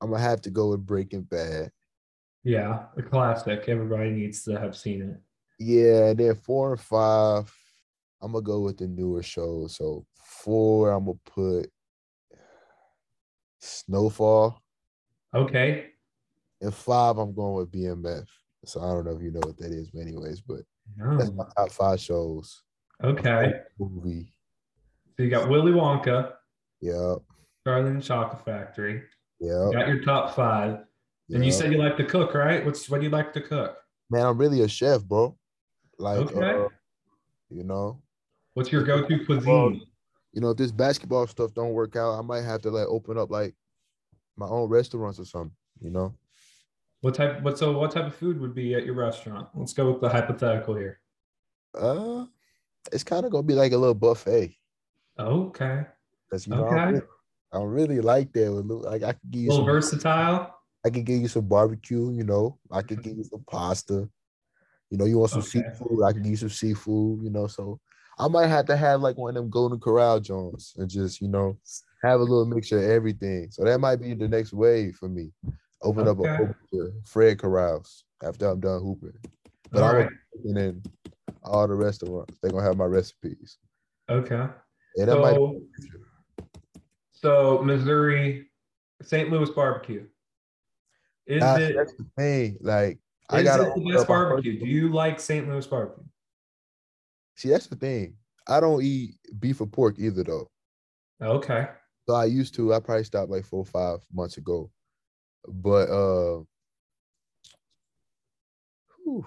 I'm 0.00 0.10
gonna 0.10 0.22
have 0.22 0.42
to 0.42 0.50
go 0.50 0.70
with 0.70 0.84
Breaking 0.84 1.22
Bad. 1.22 1.70
Yeah, 2.44 2.86
a 2.96 3.02
classic. 3.02 3.64
Everybody 3.68 4.10
needs 4.10 4.42
to 4.44 4.58
have 4.58 4.76
seen 4.76 5.02
it. 5.02 5.20
Yeah, 5.60 6.06
and 6.08 6.18
then 6.18 6.34
four 6.34 6.72
and 6.72 6.80
five. 6.80 7.52
I'm 8.22 8.32
gonna 8.32 8.42
go 8.42 8.60
with 8.60 8.78
the 8.78 8.86
newer 8.86 9.22
shows. 9.22 9.76
So 9.76 10.06
four, 10.14 10.92
I'm 10.92 11.06
gonna 11.06 11.18
put 11.26 11.70
Snowfall. 13.60 14.60
Okay. 15.34 15.86
And 16.60 16.74
five, 16.74 17.18
I'm 17.18 17.34
going 17.34 17.54
with 17.54 17.72
BMF. 17.72 18.26
So 18.64 18.80
I 18.80 18.92
don't 18.92 19.04
know 19.04 19.16
if 19.16 19.22
you 19.22 19.32
know 19.32 19.40
what 19.40 19.58
that 19.58 19.72
is, 19.72 19.90
but 19.90 20.02
anyways, 20.02 20.40
but 20.40 20.60
no. 20.96 21.16
that's 21.16 21.32
my 21.32 21.44
top 21.56 21.72
five 21.72 22.00
shows. 22.00 22.62
Okay. 23.02 23.52
Movie. 23.78 24.32
So 25.16 25.24
you 25.24 25.30
got 25.30 25.48
Willy 25.48 25.72
Wonka. 25.72 26.32
Yep. 26.80 27.18
Charlie 27.66 27.90
and 27.90 28.00
the 28.00 28.04
Chocolate 28.04 28.44
Factory. 28.44 29.02
Yeah. 29.40 29.68
Got 29.72 29.88
your 29.88 30.02
top 30.02 30.36
five. 30.36 30.78
Yep. 31.28 31.36
And 31.36 31.44
you 31.44 31.50
said 31.50 31.72
you 31.72 31.78
like 31.78 31.96
to 31.96 32.04
cook, 32.04 32.34
right? 32.34 32.64
What's 32.64 32.88
what 32.88 32.98
do 32.98 33.04
you 33.04 33.10
like 33.10 33.32
to 33.32 33.40
cook? 33.40 33.78
Man, 34.10 34.26
I'm 34.26 34.38
really 34.38 34.62
a 34.62 34.68
chef, 34.68 35.02
bro. 35.04 35.36
Like, 35.98 36.18
okay. 36.18 36.64
Uh, 36.64 36.68
you 37.50 37.64
know. 37.64 38.01
What's 38.54 38.70
your 38.70 38.82
go-to 38.82 39.24
cuisine? 39.24 39.82
You 40.32 40.40
know, 40.40 40.50
if 40.50 40.56
this 40.56 40.72
basketball 40.72 41.26
stuff 41.26 41.54
don't 41.54 41.72
work 41.72 41.96
out, 41.96 42.18
I 42.18 42.22
might 42.22 42.42
have 42.42 42.62
to 42.62 42.70
like 42.70 42.86
open 42.86 43.18
up 43.18 43.30
like 43.30 43.54
my 44.36 44.46
own 44.46 44.68
restaurants 44.68 45.18
or 45.18 45.24
something. 45.24 45.52
You 45.80 45.90
know. 45.90 46.14
What 47.00 47.14
type? 47.14 47.42
What 47.42 47.58
so? 47.58 47.76
What 47.78 47.90
type 47.90 48.06
of 48.06 48.14
food 48.14 48.40
would 48.40 48.54
be 48.54 48.74
at 48.74 48.84
your 48.84 48.94
restaurant? 48.94 49.48
Let's 49.54 49.72
go 49.72 49.90
with 49.90 50.00
the 50.00 50.08
hypothetical 50.08 50.74
here. 50.74 51.00
Uh, 51.74 52.26
it's 52.92 53.04
kind 53.04 53.24
of 53.24 53.32
gonna 53.32 53.42
be 53.42 53.54
like 53.54 53.72
a 53.72 53.76
little 53.76 53.94
buffet. 53.94 54.54
Okay. 55.18 55.84
Because 56.28 56.46
you 56.46 56.54
know, 56.54 56.66
okay. 56.66 56.76
I, 56.76 56.84
really, 56.84 57.02
I 57.52 57.62
really 57.62 58.00
like 58.00 58.32
that. 58.32 58.50
Like 58.50 59.02
I 59.02 59.12
can 59.12 59.20
give 59.30 59.42
you 59.42 59.48
a 59.48 59.52
little 59.52 59.66
some, 59.66 59.74
versatile. 59.74 60.54
I 60.84 60.90
can 60.90 61.04
give 61.04 61.20
you 61.20 61.28
some 61.28 61.46
barbecue. 61.46 62.10
You 62.12 62.24
know, 62.24 62.58
I 62.70 62.82
can 62.82 62.98
give 62.98 63.16
you 63.16 63.24
some 63.24 63.44
pasta. 63.50 64.08
You 64.90 64.98
know, 64.98 65.04
you 65.04 65.18
want 65.18 65.30
some 65.30 65.40
okay. 65.40 65.62
seafood? 65.62 66.04
I 66.04 66.12
can 66.12 66.22
give 66.22 66.30
you 66.30 66.36
some 66.36 66.50
seafood. 66.50 67.22
You 67.22 67.30
know, 67.30 67.46
so 67.46 67.80
I 68.18 68.28
might 68.28 68.48
have 68.48 68.66
to 68.66 68.76
have 68.76 69.00
like 69.00 69.16
one 69.16 69.30
of 69.30 69.42
them 69.42 69.50
Golden 69.50 69.80
Corral 69.80 70.20
Jones 70.20 70.74
and 70.76 70.88
just 70.88 71.20
you 71.20 71.28
know 71.28 71.58
have 72.02 72.20
a 72.20 72.22
little 72.22 72.44
mixture 72.44 72.78
of 72.78 72.90
everything. 72.90 73.48
So 73.50 73.64
that 73.64 73.80
might 73.80 73.96
be 73.96 74.14
the 74.14 74.28
next 74.28 74.52
wave 74.52 74.96
for 74.96 75.08
me. 75.08 75.30
Open 75.82 76.06
okay. 76.06 76.28
up 76.28 76.50
a 76.74 76.88
Fred 77.04 77.38
Corrals 77.38 78.04
after 78.22 78.48
I'm 78.48 78.60
done 78.60 78.80
hooping. 78.80 79.18
But 79.70 79.82
I'm 79.82 79.96
right. 79.96 80.08
in 80.44 80.82
all 81.42 81.66
the 81.66 81.74
restaurants. 81.74 82.36
They're 82.40 82.52
gonna 82.52 82.64
have 82.64 82.76
my 82.76 82.84
recipes. 82.84 83.58
Okay. 84.08 84.46
And 84.96 85.08
that 85.08 85.16
so, 85.16 85.60
so 87.12 87.62
Missouri, 87.62 88.48
St. 89.00 89.30
Louis 89.30 89.50
barbecue. 89.50 90.06
Is 91.26 91.40
nah, 91.40 91.56
it 91.56 91.74
that's 91.74 91.94
the 91.94 92.06
thing? 92.16 92.58
Like 92.60 92.98
I 93.30 93.42
got 93.42 93.74
the 93.74 93.92
best 93.92 94.06
barbecue. 94.06 94.58
Do 94.58 94.66
you 94.66 94.92
like 94.92 95.18
St. 95.18 95.48
Louis 95.48 95.66
barbecue? 95.66 96.04
See, 97.36 97.48
that's 97.48 97.66
the 97.66 97.76
thing. 97.76 98.16
I 98.48 98.60
don't 98.60 98.82
eat 98.82 99.14
beef 99.38 99.60
or 99.60 99.66
pork 99.66 99.96
either 99.98 100.24
though. 100.24 100.50
Okay. 101.20 101.68
So 102.08 102.14
I 102.14 102.24
used 102.24 102.54
to. 102.54 102.74
I 102.74 102.80
probably 102.80 103.04
stopped 103.04 103.30
like 103.30 103.44
four 103.44 103.60
or 103.60 103.64
five 103.64 104.00
months 104.12 104.36
ago. 104.36 104.70
But 105.46 105.88
uh 105.88 106.42
whew, 109.04 109.26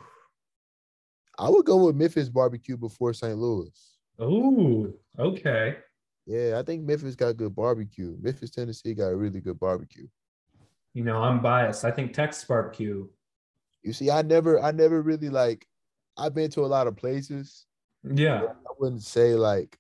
I 1.37 1.49
would 1.49 1.65
go 1.65 1.85
with 1.85 1.95
Memphis 1.95 2.29
barbecue 2.29 2.77
before 2.77 3.13
St. 3.13 3.37
Louis. 3.37 3.71
Oh, 4.19 4.93
okay. 5.19 5.77
Yeah, 6.25 6.57
I 6.59 6.63
think 6.63 6.83
Memphis 6.83 7.15
got 7.15 7.37
good 7.37 7.55
barbecue. 7.55 8.15
Memphis, 8.19 8.51
Tennessee 8.51 8.93
got 8.93 9.11
a 9.11 9.15
really 9.15 9.41
good 9.41 9.59
barbecue. 9.59 10.07
You 10.93 11.03
know, 11.03 11.17
I'm 11.21 11.41
biased. 11.41 11.83
I 11.83 11.91
think 11.91 12.13
Texas 12.13 12.45
barbecue. 12.45 13.07
You 13.83 13.93
see, 13.93 14.09
I 14.09 14.21
never, 14.21 14.59
I 14.61 14.71
never 14.71 15.01
really 15.01 15.29
like. 15.29 15.67
I've 16.17 16.33
been 16.33 16.49
to 16.51 16.61
a 16.61 16.67
lot 16.67 16.87
of 16.87 16.95
places. 16.95 17.67
Yeah. 18.13 18.43
I 18.43 18.73
wouldn't 18.79 19.03
say 19.03 19.35
like 19.35 19.77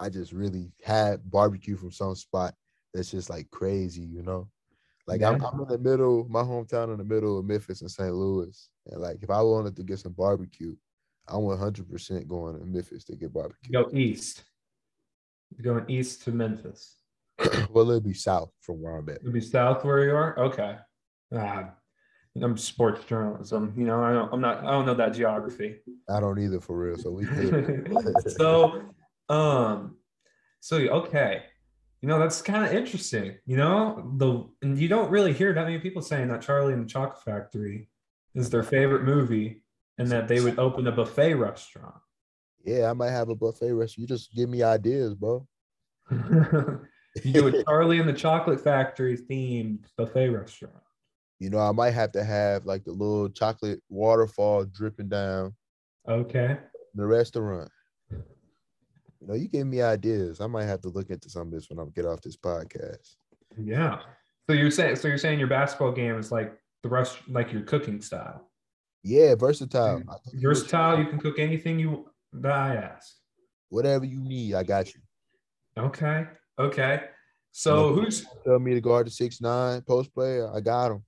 I 0.00 0.08
just 0.08 0.32
really 0.32 0.72
had 0.82 1.28
barbecue 1.30 1.76
from 1.76 1.92
some 1.92 2.14
spot 2.14 2.54
that's 2.92 3.10
just 3.10 3.30
like 3.30 3.50
crazy, 3.50 4.02
you 4.02 4.22
know. 4.22 4.48
Like 5.06 5.20
yeah. 5.20 5.30
I'm, 5.30 5.44
I'm, 5.44 5.60
in 5.60 5.68
the 5.68 5.78
middle, 5.78 6.26
my 6.28 6.42
hometown 6.42 6.92
in 6.92 6.98
the 6.98 7.04
middle 7.04 7.38
of 7.38 7.44
Memphis 7.44 7.82
and 7.82 7.90
St. 7.90 8.14
Louis, 8.14 8.68
and 8.86 9.00
like 9.00 9.18
if 9.22 9.30
I 9.30 9.42
wanted 9.42 9.76
to 9.76 9.82
get 9.82 9.98
some 9.98 10.12
barbecue, 10.12 10.74
I'm 11.28 11.42
100 11.42 11.90
percent 11.90 12.26
going 12.26 12.58
to 12.58 12.64
Memphis 12.64 13.04
to 13.04 13.16
get 13.16 13.32
barbecue. 13.32 13.72
Go 13.72 13.90
east. 13.92 14.44
You're 15.56 15.74
going 15.74 15.90
east 15.90 16.22
to 16.24 16.32
Memphis. 16.32 16.96
well, 17.70 17.90
it'll 17.90 18.00
be 18.00 18.14
south 18.14 18.50
from 18.60 18.80
where 18.80 18.96
I'm 18.96 19.08
at. 19.08 19.16
It'll 19.16 19.32
be 19.32 19.40
south 19.40 19.84
where 19.84 20.04
you 20.04 20.14
are. 20.14 20.38
Okay. 20.38 20.76
Uh, 21.34 21.64
I'm 22.42 22.56
sports 22.58 23.04
journalism. 23.04 23.72
You 23.76 23.84
know, 23.84 24.02
I 24.02 24.12
don't, 24.12 24.32
I'm 24.32 24.40
not. 24.40 24.64
I 24.64 24.72
don't 24.72 24.86
know 24.86 24.94
that 24.94 25.14
geography. 25.14 25.76
I 26.08 26.20
don't 26.20 26.38
either, 26.38 26.60
for 26.60 26.76
real. 26.76 26.98
So 26.98 27.10
we. 27.10 27.26
so, 28.36 28.82
um, 29.28 29.96
so 30.64 30.78
okay 30.78 31.42
you 32.04 32.08
know 32.08 32.18
that's 32.18 32.42
kind 32.42 32.66
of 32.66 32.72
interesting 32.74 33.34
you 33.46 33.56
know 33.56 34.12
the 34.16 34.46
and 34.60 34.78
you 34.78 34.88
don't 34.88 35.10
really 35.10 35.32
hear 35.32 35.54
that 35.54 35.64
many 35.64 35.78
people 35.78 36.02
saying 36.02 36.28
that 36.28 36.42
charlie 36.42 36.74
and 36.74 36.84
the 36.84 36.88
chocolate 36.88 37.22
factory 37.22 37.88
is 38.34 38.50
their 38.50 38.62
favorite 38.62 39.04
movie 39.04 39.62
and 39.96 40.10
that 40.10 40.28
they 40.28 40.38
would 40.40 40.58
open 40.58 40.86
a 40.86 40.92
buffet 40.92 41.32
restaurant 41.32 41.94
yeah 42.62 42.90
i 42.90 42.92
might 42.92 43.10
have 43.10 43.30
a 43.30 43.34
buffet 43.34 43.72
restaurant 43.72 43.98
you 43.98 44.06
just 44.06 44.34
give 44.34 44.50
me 44.50 44.62
ideas 44.62 45.14
bro 45.14 45.46
you 46.10 47.32
do 47.32 47.46
a 47.46 47.64
charlie 47.64 48.00
and 48.00 48.08
the 48.08 48.12
chocolate 48.12 48.60
factory 48.60 49.16
themed 49.16 49.84
buffet 49.96 50.28
restaurant 50.28 50.83
you 51.44 51.50
know 51.50 51.58
i 51.58 51.72
might 51.72 51.92
have 51.92 52.10
to 52.10 52.24
have 52.24 52.64
like 52.64 52.84
the 52.84 52.92
little 52.92 53.28
chocolate 53.28 53.80
waterfall 53.88 54.64
dripping 54.64 55.08
down 55.08 55.54
okay 56.08 56.58
the 56.94 57.06
restaurant 57.06 57.70
you 59.24 59.30
know, 59.30 59.36
you 59.36 59.48
gave 59.48 59.64
me 59.64 59.80
ideas. 59.80 60.42
I 60.42 60.46
might 60.46 60.66
have 60.66 60.82
to 60.82 60.90
look 60.90 61.08
into 61.08 61.30
some 61.30 61.46
of 61.46 61.50
this 61.50 61.70
when 61.70 61.78
I 61.78 61.88
get 61.94 62.04
off 62.04 62.20
this 62.20 62.36
podcast. 62.36 63.16
Yeah. 63.58 64.00
So 64.46 64.54
you're 64.54 64.70
saying 64.70 64.96
so 64.96 65.08
you're 65.08 65.16
saying 65.16 65.38
your 65.38 65.48
basketball 65.48 65.92
game 65.92 66.18
is 66.18 66.30
like 66.30 66.52
the 66.82 66.90
rest 66.90 67.18
like 67.28 67.50
your 67.50 67.62
cooking 67.62 68.02
style. 68.02 68.50
Yeah, 69.02 69.34
versatile. 69.34 70.00
Mm-hmm. 70.00 70.40
Versatile. 70.42 70.98
You 70.98 71.06
can 71.06 71.18
cook 71.18 71.38
anything 71.38 71.78
you 71.78 72.10
that 72.34 72.52
I 72.52 72.76
ask. 72.76 73.14
Whatever 73.70 74.04
you 74.04 74.20
need, 74.20 74.54
I 74.54 74.62
got 74.62 74.94
you. 74.94 75.00
Okay. 75.78 76.26
Okay. 76.58 77.04
So 77.52 77.74
you 77.74 77.96
know, 77.96 78.02
who's 78.02 78.26
tell 78.44 78.58
me 78.58 78.74
to 78.74 78.80
guard 78.82 79.06
the 79.06 79.10
six 79.10 79.40
nine 79.40 79.80
post 79.82 80.12
player? 80.12 80.54
I 80.54 80.60
got 80.60 80.90
him. 80.90 81.02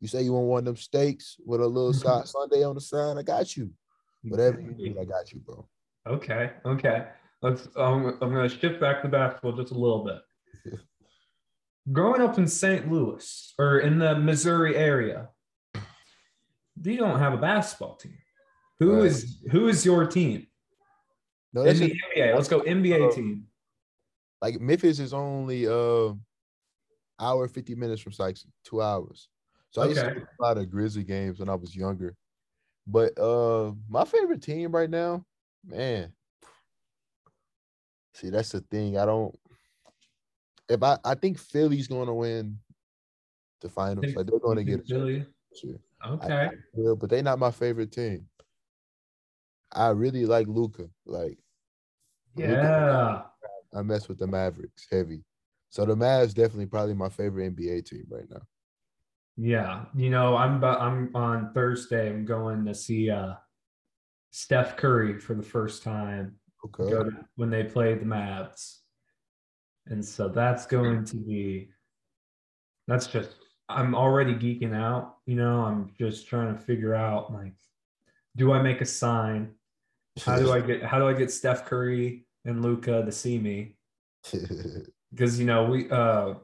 You 0.00 0.08
say 0.08 0.22
you 0.22 0.32
want 0.32 0.46
one 0.46 0.58
of 0.60 0.64
them 0.64 0.76
steaks 0.76 1.36
with 1.44 1.60
a 1.60 1.66
little 1.66 1.92
side 1.92 2.28
Sunday 2.28 2.64
on 2.64 2.74
the 2.74 2.80
side? 2.80 3.16
I 3.16 3.22
got 3.22 3.56
you. 3.56 3.70
Whatever 4.22 4.60
you 4.60 4.72
need, 4.72 4.98
I 4.98 5.04
got 5.04 5.32
you, 5.32 5.40
bro. 5.40 5.66
Okay. 6.06 6.52
Okay. 6.64 7.06
Let's. 7.42 7.68
Um, 7.76 8.18
I'm 8.20 8.32
going 8.32 8.48
to 8.48 8.58
shift 8.58 8.80
back 8.80 9.02
to 9.02 9.08
basketball 9.08 9.52
just 9.52 9.72
a 9.72 9.78
little 9.78 10.04
bit. 10.04 10.74
Growing 11.92 12.20
up 12.20 12.38
in 12.38 12.46
St. 12.46 12.90
Louis 12.90 13.54
or 13.58 13.78
in 13.78 13.98
the 13.98 14.16
Missouri 14.16 14.76
area, 14.76 15.28
you 16.82 16.96
don't 16.96 17.18
have 17.18 17.32
a 17.32 17.38
basketball 17.38 17.96
team. 17.96 18.18
Who 18.80 18.96
right. 18.96 19.06
is 19.06 19.42
who 19.50 19.68
is 19.68 19.84
your 19.84 20.06
team? 20.06 20.46
No, 21.52 21.62
in 21.62 21.76
the 21.76 21.94
NBA. 22.16 22.34
Let's 22.34 22.48
go 22.48 22.60
NBA 22.60 23.08
uh, 23.08 23.14
team 23.14 23.48
like 24.40 24.60
Memphis 24.60 24.98
is 24.98 25.12
only 25.12 25.66
uh 25.66 26.12
hour 27.20 27.48
50 27.48 27.74
minutes 27.74 28.00
from 28.00 28.12
Sykes, 28.12 28.46
two 28.64 28.80
hours. 28.80 29.28
So 29.70 29.82
I 29.82 29.86
used 29.86 30.00
to 30.00 30.26
a 30.40 30.42
lot 30.42 30.58
of 30.58 30.70
Grizzly 30.70 31.04
games 31.04 31.38
when 31.38 31.48
I 31.48 31.54
was 31.54 31.76
younger. 31.76 32.14
But 32.86 33.18
uh 33.18 33.72
my 33.88 34.04
favorite 34.04 34.42
team 34.42 34.72
right 34.72 34.88
now, 34.88 35.24
man. 35.64 36.12
See, 38.14 38.30
that's 38.30 38.50
the 38.50 38.60
thing. 38.62 38.98
I 38.98 39.04
don't 39.04 39.38
if 40.68 40.82
I 40.82 40.98
I 41.04 41.14
think 41.14 41.38
Philly's 41.38 41.88
gonna 41.88 42.14
win 42.14 42.58
the 43.60 43.68
finals. 43.68 44.14
Like 44.14 44.26
they're 44.26 44.38
gonna 44.38 44.64
get 44.64 44.86
Philly. 44.86 45.26
Okay. 46.06 46.32
I, 46.34 46.50
but 46.98 47.10
they're 47.10 47.22
not 47.22 47.38
my 47.38 47.50
favorite 47.50 47.92
team. 47.92 48.28
I 49.72 49.90
really 49.90 50.24
like 50.26 50.46
Luka. 50.46 50.88
Like 51.04 51.38
yeah. 52.36 52.48
Luka, 52.48 53.30
I 53.74 53.82
mess 53.82 54.08
with 54.08 54.18
the 54.18 54.26
Mavericks 54.26 54.86
heavy. 54.90 55.24
So 55.70 55.84
the 55.84 55.94
Mavs 55.94 56.34
definitely 56.34 56.66
probably 56.66 56.94
my 56.94 57.10
favorite 57.10 57.54
NBA 57.54 57.84
team 57.84 58.06
right 58.08 58.28
now. 58.30 58.42
Yeah, 59.40 59.84
you 59.94 60.10
know, 60.10 60.36
I'm 60.36 60.62
I'm 60.64 61.14
on 61.14 61.52
Thursday. 61.54 62.10
I'm 62.10 62.24
going 62.24 62.64
to 62.64 62.74
see 62.74 63.08
uh 63.08 63.34
Steph 64.32 64.76
Curry 64.76 65.18
for 65.18 65.34
the 65.34 65.44
first 65.44 65.84
time. 65.84 66.34
Okay. 66.64 66.90
To, 66.90 67.10
when 67.36 67.48
they 67.48 67.62
play 67.62 67.94
the 67.94 68.04
Mavs, 68.04 68.78
and 69.86 70.04
so 70.04 70.28
that's 70.28 70.66
going 70.66 71.04
to 71.04 71.16
be. 71.16 71.70
That's 72.88 73.06
just. 73.06 73.30
I'm 73.68 73.94
already 73.94 74.34
geeking 74.34 74.74
out. 74.74 75.18
You 75.26 75.36
know, 75.36 75.60
I'm 75.60 75.92
just 75.96 76.26
trying 76.26 76.56
to 76.56 76.60
figure 76.60 76.94
out 76.94 77.32
like, 77.32 77.54
do 78.34 78.50
I 78.50 78.60
make 78.60 78.80
a 78.80 78.86
sign? 78.86 79.52
How 80.24 80.38
do 80.40 80.50
I 80.50 80.60
get? 80.60 80.82
How 80.82 80.98
do 80.98 81.06
I 81.06 81.12
get 81.12 81.30
Steph 81.30 81.64
Curry 81.64 82.26
and 82.44 82.60
Luka 82.60 83.04
to 83.04 83.12
see 83.12 83.38
me 83.38 83.76
because 85.12 85.38
you 85.38 85.46
know 85.46 85.66
we 85.66 85.88
uh 85.90 86.34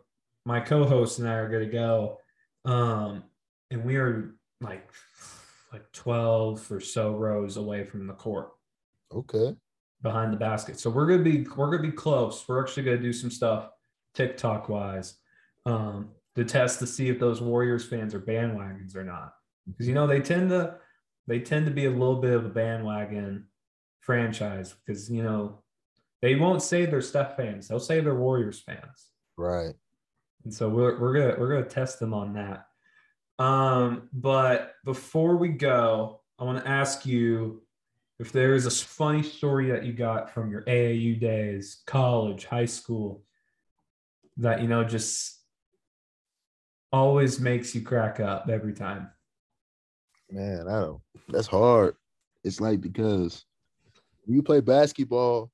my 0.44 0.60
co-host 0.60 1.18
and 1.18 1.28
I 1.28 1.34
are 1.34 1.48
gonna 1.48 1.66
go 1.66 2.18
um 2.64 3.22
and 3.70 3.84
we 3.84 3.96
are 3.96 4.34
like 4.60 4.88
like 5.72 5.90
12 5.92 6.70
or 6.70 6.80
so 6.80 7.12
rows 7.12 7.56
away 7.56 7.84
from 7.84 8.06
the 8.06 8.14
court 8.14 8.50
okay 9.12 9.54
behind 10.02 10.32
the 10.32 10.36
basket 10.36 10.78
so 10.78 10.90
we're 10.90 11.06
gonna 11.06 11.22
be 11.22 11.46
we're 11.56 11.70
gonna 11.70 11.82
be 11.82 11.90
close 11.90 12.46
we're 12.48 12.62
actually 12.62 12.82
gonna 12.82 12.98
do 12.98 13.12
some 13.12 13.30
stuff 13.30 13.70
tiktok 14.14 14.68
wise 14.68 15.16
um 15.66 16.10
to 16.34 16.44
test 16.44 16.78
to 16.78 16.86
see 16.86 17.08
if 17.08 17.18
those 17.18 17.40
warriors 17.40 17.84
fans 17.84 18.14
are 18.14 18.20
bandwagons 18.20 18.94
or 18.94 19.04
not 19.04 19.34
because 19.66 19.88
you 19.88 19.94
know 19.94 20.06
they 20.06 20.20
tend 20.20 20.50
to 20.50 20.74
they 21.26 21.40
tend 21.40 21.64
to 21.66 21.72
be 21.72 21.86
a 21.86 21.90
little 21.90 22.20
bit 22.20 22.32
of 22.32 22.44
a 22.44 22.50
bandwagon 22.50 23.46
franchise 24.00 24.74
because 24.84 25.10
you 25.10 25.22
know 25.22 25.58
they 26.24 26.36
won't 26.36 26.62
say 26.62 26.86
they're 26.86 27.02
Steph 27.02 27.36
fans. 27.36 27.68
They'll 27.68 27.78
say 27.78 28.00
they're 28.00 28.14
Warriors 28.14 28.58
fans. 28.58 29.10
Right. 29.36 29.74
And 30.44 30.52
so 30.52 30.68
we're 30.68 30.98
we're 31.00 31.14
gonna 31.14 31.34
we're 31.38 31.48
gonna 31.48 31.64
test 31.64 31.98
them 31.98 32.14
on 32.14 32.34
that. 32.34 32.66
Um, 33.38 34.08
but 34.12 34.74
before 34.84 35.36
we 35.36 35.48
go, 35.48 36.20
I 36.38 36.44
want 36.44 36.62
to 36.62 36.68
ask 36.68 37.04
you 37.04 37.62
if 38.18 38.30
there 38.30 38.54
is 38.54 38.66
a 38.66 38.70
funny 38.70 39.22
story 39.22 39.70
that 39.70 39.84
you 39.84 39.92
got 39.92 40.30
from 40.30 40.50
your 40.50 40.62
AAU 40.62 41.18
days, 41.18 41.82
college, 41.86 42.44
high 42.44 42.66
school, 42.66 43.24
that 44.36 44.60
you 44.60 44.68
know 44.68 44.84
just 44.84 45.40
always 46.92 47.40
makes 47.40 47.74
you 47.74 47.80
crack 47.80 48.20
up 48.20 48.48
every 48.48 48.72
time. 48.72 49.10
Man, 50.30 50.68
I 50.68 50.80
don't. 50.80 51.00
That's 51.28 51.48
hard. 51.48 51.96
It's 52.44 52.60
like 52.60 52.80
because 52.80 53.44
you 54.26 54.42
play 54.42 54.60
basketball, 54.60 55.50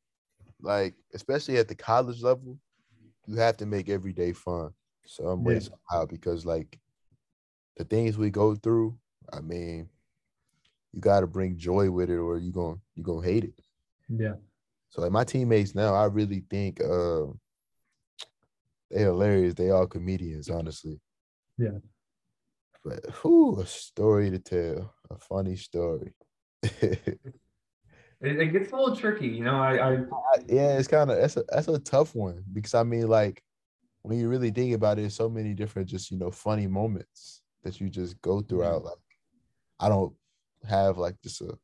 like 0.61 0.95
especially 1.15 1.59
at 1.59 1.69
the 1.69 1.75
college 1.75 2.23
level, 2.23 2.59
you 3.27 3.37
have 3.37 3.57
to 3.59 3.67
make 3.67 3.89
every 3.89 4.13
day 4.13 4.33
fun. 4.33 4.73
So 5.07 5.29
I'm 5.29 5.45
yeah. 5.45 5.61
somehow 5.61 6.07
because 6.07 6.47
like 6.47 6.79
the 7.77 7.85
things 7.85 8.19
we 8.19 8.31
go 8.31 8.55
through, 8.55 8.97
I 9.33 9.41
mean, 9.41 9.89
you 10.93 11.01
got 11.01 11.21
to 11.21 11.27
bring 11.27 11.57
joy 11.57 11.91
with 11.91 12.11
it, 12.11 12.17
or 12.17 12.39
you 12.39 12.53
gonna 12.53 12.77
you 12.95 13.03
gonna 13.03 13.27
hate 13.27 13.45
it. 13.45 13.61
Yeah. 14.09 14.35
So 14.91 15.03
like 15.03 15.13
my 15.13 15.25
teammates 15.25 15.75
now, 15.75 15.95
I 15.95 16.07
really 16.07 16.45
think 16.51 16.81
uh, 16.81 17.27
they're 18.91 19.07
hilarious. 19.07 19.55
They 19.55 19.71
are 19.71 19.87
comedians, 19.87 20.49
honestly. 20.49 21.01
Yeah. 21.59 21.79
But 22.85 23.05
who 23.13 23.61
a 23.61 23.67
story 23.67 24.31
to 24.31 24.39
tell, 24.39 24.95
a 25.11 25.19
funny 25.19 25.57
story. 25.57 26.13
It, 28.23 28.39
it 28.39 28.47
gets 28.49 28.71
a 28.71 28.77
little 28.77 28.95
tricky, 28.95 29.29
you 29.29 29.45
know. 29.45 29.57
I, 29.57 29.93
I 29.93 29.99
yeah, 30.47 30.77
it's 30.77 30.89
kind 30.89 31.11
of 31.11 31.17
that's 31.17 31.39
a 31.39 31.45
that's 31.49 31.69
a 31.69 31.79
tough 31.79 32.15
one 32.15 32.45
because 32.53 32.75
I 32.75 32.83
mean, 32.83 33.09
like 33.09 33.43
when 34.03 34.19
you 34.19 34.29
really 34.29 34.51
think 34.51 34.75
about 34.75 34.99
it, 34.99 35.13
so 35.13 35.29
many 35.29 35.55
different 35.55 35.89
just 35.89 36.11
you 36.11 36.19
know 36.19 36.31
funny 36.31 36.67
moments 36.67 37.43
that 37.63 37.81
you 37.81 37.89
just 37.89 38.21
go 38.23 38.41
throughout. 38.41 38.79
Mm-hmm. 38.79 38.87
Like 38.87 38.95
I 39.79 39.89
don't 39.89 40.15
have 40.69 40.99
like 40.99 41.21
just 41.23 41.41
a, 41.41 41.47
a 41.47 41.57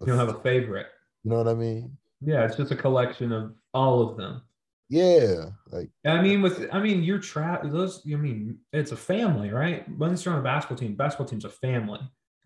you 0.00 0.06
don't 0.06 0.18
have 0.18 0.28
a 0.28 0.40
favorite. 0.40 0.86
You 1.22 1.30
know 1.30 1.38
what 1.38 1.48
I 1.48 1.54
mean? 1.54 1.96
Yeah, 2.20 2.44
it's 2.44 2.56
just 2.56 2.72
a 2.72 2.76
collection 2.76 3.32
of 3.32 3.54
all 3.72 4.08
of 4.08 4.16
them. 4.16 4.42
Yeah, 4.88 5.46
like 5.70 5.90
I 6.06 6.20
mean, 6.20 6.42
with 6.42 6.68
I 6.72 6.80
mean, 6.80 7.02
you're 7.02 7.18
trapped. 7.18 7.70
Those, 7.70 8.02
I 8.06 8.16
mean, 8.16 8.58
it's 8.72 8.92
a 8.92 8.96
family, 8.96 9.50
right? 9.50 9.88
Once 9.98 10.24
you're 10.24 10.34
on 10.34 10.40
a 10.40 10.44
basketball 10.44 10.78
team, 10.78 10.94
basketball 10.94 11.26
team's 11.26 11.44
a 11.44 11.50
family 11.50 12.00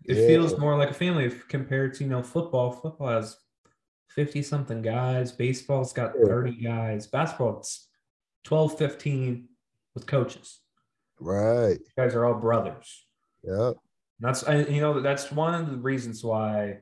it 0.05 0.17
yeah. 0.17 0.27
feels 0.27 0.57
more 0.57 0.77
like 0.77 0.91
a 0.91 0.93
family 0.93 1.31
compared 1.47 1.93
to 1.95 2.03
you 2.03 2.09
know 2.09 2.23
football. 2.23 2.71
Football 2.71 3.09
has 3.09 3.37
fifty 4.07 4.41
something 4.41 4.81
guys. 4.81 5.31
Baseball's 5.31 5.93
got 5.93 6.13
yeah. 6.17 6.25
thirty 6.25 6.53
guys. 6.53 7.07
Basketball 7.07 7.59
it's 7.59 7.88
12, 8.49 8.77
15 8.77 9.47
with 9.95 10.05
coaches. 10.05 10.59
Right. 11.19 11.77
You 11.79 12.03
guys 12.03 12.15
are 12.15 12.25
all 12.25 12.33
brothers. 12.33 13.05
Yeah. 13.43 13.71
That's 14.19 14.43
I, 14.43 14.63
you 14.63 14.81
know 14.81 14.99
that's 14.99 15.31
one 15.31 15.53
of 15.55 15.71
the 15.71 15.77
reasons 15.77 16.25
why 16.25 16.79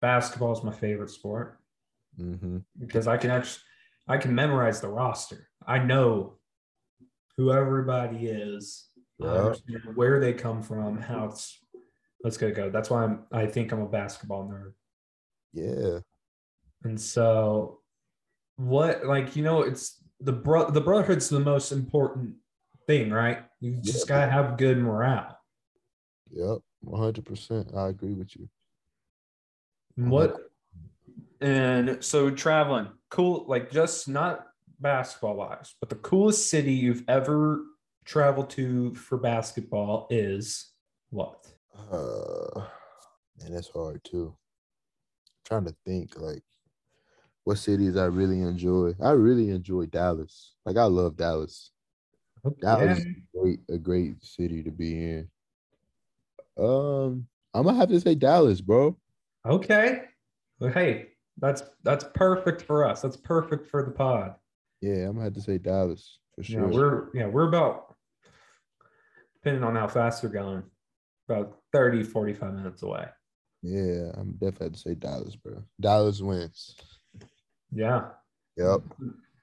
basketball 0.00 0.52
is 0.52 0.64
my 0.64 0.72
favorite 0.72 1.10
sport. 1.10 1.58
Mm-hmm. 2.18 2.58
Because 2.78 3.06
I 3.06 3.18
can 3.18 3.30
actually 3.30 3.62
I 4.08 4.16
can 4.16 4.34
memorize 4.34 4.80
the 4.80 4.88
roster. 4.88 5.48
I 5.66 5.78
know 5.78 6.38
who 7.36 7.52
everybody 7.52 8.28
is, 8.28 8.86
yeah. 9.18 9.52
where 9.94 10.20
they 10.20 10.32
come 10.32 10.62
from, 10.62 10.98
how 10.98 11.26
it's 11.26 11.62
Let's 12.22 12.36
go 12.36 12.52
go. 12.52 12.70
That's 12.70 12.88
why 12.88 13.02
I'm. 13.02 13.24
I 13.32 13.46
think 13.46 13.72
I'm 13.72 13.82
a 13.82 13.88
basketball 13.88 14.48
nerd. 14.48 14.72
Yeah. 15.52 16.00
And 16.84 17.00
so, 17.00 17.80
what 18.56 19.04
like 19.04 19.34
you 19.34 19.42
know, 19.42 19.62
it's 19.62 20.00
the 20.22 20.32
bro 20.32 20.70
the 20.70 20.80
brotherhood's 20.80 21.28
the 21.28 21.40
most 21.40 21.72
important 21.72 22.34
thing, 22.86 23.10
right? 23.10 23.44
You 23.60 23.76
just 23.82 24.08
yeah. 24.08 24.20
gotta 24.20 24.30
have 24.32 24.56
good 24.56 24.78
morale. 24.78 25.38
Yep, 26.30 26.58
one 26.80 27.00
hundred 27.00 27.24
percent. 27.24 27.72
I 27.74 27.88
agree 27.88 28.14
with 28.14 28.34
you. 28.36 28.48
What? 29.96 30.36
And 31.40 32.02
so 32.02 32.30
traveling, 32.30 32.88
cool. 33.10 33.44
Like 33.48 33.70
just 33.70 34.08
not 34.08 34.46
basketball 34.80 35.36
wise, 35.36 35.74
but 35.80 35.88
the 35.88 35.96
coolest 35.96 36.48
city 36.48 36.72
you've 36.72 37.04
ever 37.08 37.64
traveled 38.04 38.50
to 38.50 38.94
for 38.94 39.18
basketball 39.18 40.06
is 40.10 40.72
what? 41.10 41.46
Uh, 41.90 42.66
and 43.40 43.54
that's 43.54 43.68
hard 43.68 44.02
too. 44.04 44.34
I'm 44.34 45.44
trying 45.44 45.64
to 45.64 45.76
think 45.84 46.18
like 46.20 46.42
what 47.44 47.58
cities 47.58 47.96
I 47.96 48.06
really 48.06 48.40
enjoy. 48.40 48.94
I 49.02 49.10
really 49.10 49.50
enjoy 49.50 49.86
Dallas. 49.86 50.54
Like 50.64 50.76
I 50.76 50.84
love 50.84 51.16
Dallas. 51.16 51.70
Okay. 52.44 52.60
Dallas 52.60 52.98
is 52.98 53.04
a 53.04 53.38
great, 53.38 53.60
a 53.70 53.78
great 53.78 54.22
city 54.24 54.62
to 54.62 54.70
be 54.70 55.10
in. 55.10 55.28
Um, 56.58 57.26
I'm 57.54 57.64
gonna 57.64 57.76
have 57.76 57.88
to 57.88 58.00
say 58.00 58.14
Dallas, 58.14 58.60
bro. 58.60 58.96
Okay. 59.46 60.02
Well, 60.58 60.72
hey, 60.72 61.08
that's 61.38 61.62
that's 61.82 62.04
perfect 62.14 62.62
for 62.62 62.84
us. 62.84 63.02
That's 63.02 63.16
perfect 63.16 63.68
for 63.68 63.82
the 63.82 63.90
pod. 63.90 64.34
Yeah, 64.80 65.08
I'm 65.08 65.14
gonna 65.14 65.24
have 65.24 65.34
to 65.34 65.40
say 65.40 65.58
Dallas 65.58 66.18
for 66.34 66.42
sure. 66.42 66.60
Yeah, 66.60 66.76
we're 66.76 67.08
yeah, 67.14 67.26
we're 67.26 67.48
about 67.48 67.92
depending 69.42 69.64
on 69.64 69.74
how 69.74 69.88
fast 69.88 70.22
we're 70.22 70.28
going, 70.28 70.62
about 71.28 71.58
30, 71.72 72.04
45 72.04 72.54
minutes 72.54 72.82
away. 72.82 73.06
Yeah, 73.62 74.10
I'm 74.14 74.32
definitely 74.32 74.58
going 74.58 74.72
to 74.72 74.78
say 74.78 74.94
Dallas, 74.94 75.36
bro. 75.36 75.62
Dallas 75.80 76.20
wins. 76.20 76.76
Yeah. 77.74 78.08
Yep. 78.56 78.82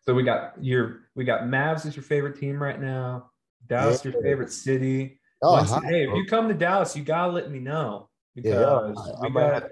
So 0.01 0.13
we 0.13 0.23
got 0.23 0.53
your 0.63 1.01
we 1.15 1.25
got 1.25 1.41
Mavs 1.41 1.85
is 1.85 1.95
your 1.95 2.03
favorite 2.03 2.39
team 2.39 2.61
right 2.61 2.79
now. 2.79 3.31
Dallas 3.67 4.03
yeah. 4.03 4.11
your 4.11 4.21
favorite 4.21 4.51
city. 4.51 5.19
Oh, 5.41 5.53
Once, 5.53 5.71
hey, 5.85 6.07
if 6.07 6.15
you 6.15 6.25
come 6.25 6.47
to 6.47 6.53
Dallas, 6.53 6.95
you 6.95 7.03
gotta 7.03 7.31
let 7.31 7.49
me 7.51 7.59
know 7.59 8.09
because 8.35 8.51
yeah, 8.51 8.65
I, 8.65 9.25
I 9.25 9.27
we 9.27 9.33
gotta 9.33 9.69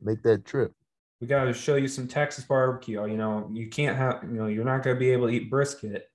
make 0.00 0.22
that 0.22 0.44
trip. 0.44 0.72
We 1.20 1.26
got 1.26 1.44
to 1.44 1.52
show 1.52 1.74
you 1.74 1.88
some 1.88 2.06
Texas 2.06 2.44
barbecue. 2.44 3.04
You 3.04 3.16
know, 3.16 3.50
you 3.52 3.68
can't 3.68 3.96
have, 3.96 4.22
you 4.22 4.38
know, 4.38 4.46
you're 4.46 4.64
not 4.64 4.82
gonna 4.84 4.98
be 4.98 5.10
able 5.10 5.26
to 5.26 5.32
eat 5.32 5.50
brisket. 5.50 6.08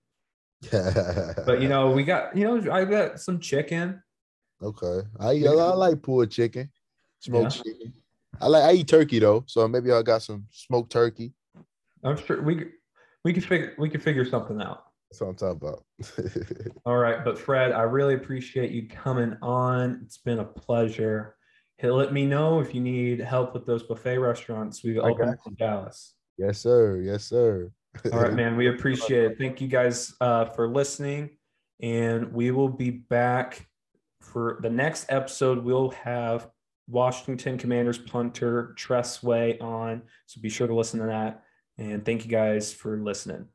but 0.72 1.62
you 1.62 1.68
know, 1.68 1.92
we 1.92 2.04
got, 2.04 2.38
you 2.38 2.46
know, 2.46 2.72
I 2.72 2.86
got 2.86 3.20
some 3.20 3.40
chicken. 3.40 4.02
Okay, 4.62 5.02
I 5.20 5.32
I 5.32 5.52
like 5.74 6.02
pulled 6.02 6.32
chicken, 6.32 6.70
smoked 7.20 7.58
yeah. 7.58 7.64
chicken. 7.64 7.94
I 8.40 8.48
like 8.48 8.64
I 8.64 8.74
eat 8.74 8.88
turkey 8.88 9.20
though, 9.20 9.44
so 9.46 9.68
maybe 9.68 9.92
I 9.92 10.02
got 10.02 10.22
some 10.22 10.46
smoked 10.52 10.92
turkey. 10.92 11.34
I'm 12.04 12.18
sure 12.18 12.42
we 12.42 12.66
we 13.24 13.34
can 13.34 13.42
figure 13.42 13.74
we 13.78 13.90
can 13.90 14.02
figure 14.02 14.26
something 14.26 14.62
out. 14.62 14.84
That's 15.10 15.22
what 15.22 15.30
I'm 15.30 15.36
talking 15.36 15.62
about. 15.62 15.86
All 16.86 16.98
right, 16.98 17.24
but 17.24 17.38
Fred, 17.38 17.72
I 17.72 17.84
really 17.84 18.16
appreciate 18.16 18.72
you 18.72 18.88
coming 18.88 19.38
on. 19.42 20.02
It's 20.04 20.18
been 20.18 20.40
a 20.40 20.46
pleasure. 20.46 21.36
Hey, 21.78 21.92
let 21.92 22.14
me 22.14 22.26
know 22.26 22.60
if 22.62 22.74
you 22.74 22.82
need 22.82 23.20
help 23.20 23.54
with 23.54 23.66
those 23.66 23.84
buffet 23.84 24.18
restaurants 24.18 24.84
we 24.84 24.98
opened 24.98 25.38
in 25.46 25.56
Dallas. 25.56 26.16
Yes, 26.38 26.60
sir. 26.60 27.00
Yes, 27.02 27.26
sir. 27.26 27.72
All 28.12 28.22
right, 28.22 28.34
man. 28.34 28.56
We 28.58 28.68
appreciate 28.76 29.32
it. 29.32 29.38
Thank 29.38 29.62
you 29.62 29.68
guys 29.68 30.14
uh, 30.20 30.46
for 30.46 30.68
listening, 30.68 31.38
and 31.80 32.34
we 32.34 32.52
will 32.52 32.70
be 32.70 32.90
back 32.90 33.68
for 34.20 34.58
the 34.62 34.70
next 34.70 35.06
episode. 35.10 35.64
We'll 35.64 35.92
have 35.92 36.50
Washington 36.88 37.58
Commanders 37.58 38.00
punter 38.00 38.74
Tress 38.78 39.22
Way 39.22 39.60
on, 39.60 40.02
so 40.26 40.42
be 40.42 40.50
sure 40.50 40.68
to 40.68 40.76
listen 40.76 41.00
to 41.02 41.06
that. 41.06 41.44
And 41.78 42.06
thank 42.06 42.24
you 42.26 42.32
guys 42.32 42.74
for 42.74 42.98
listening. 42.98 43.50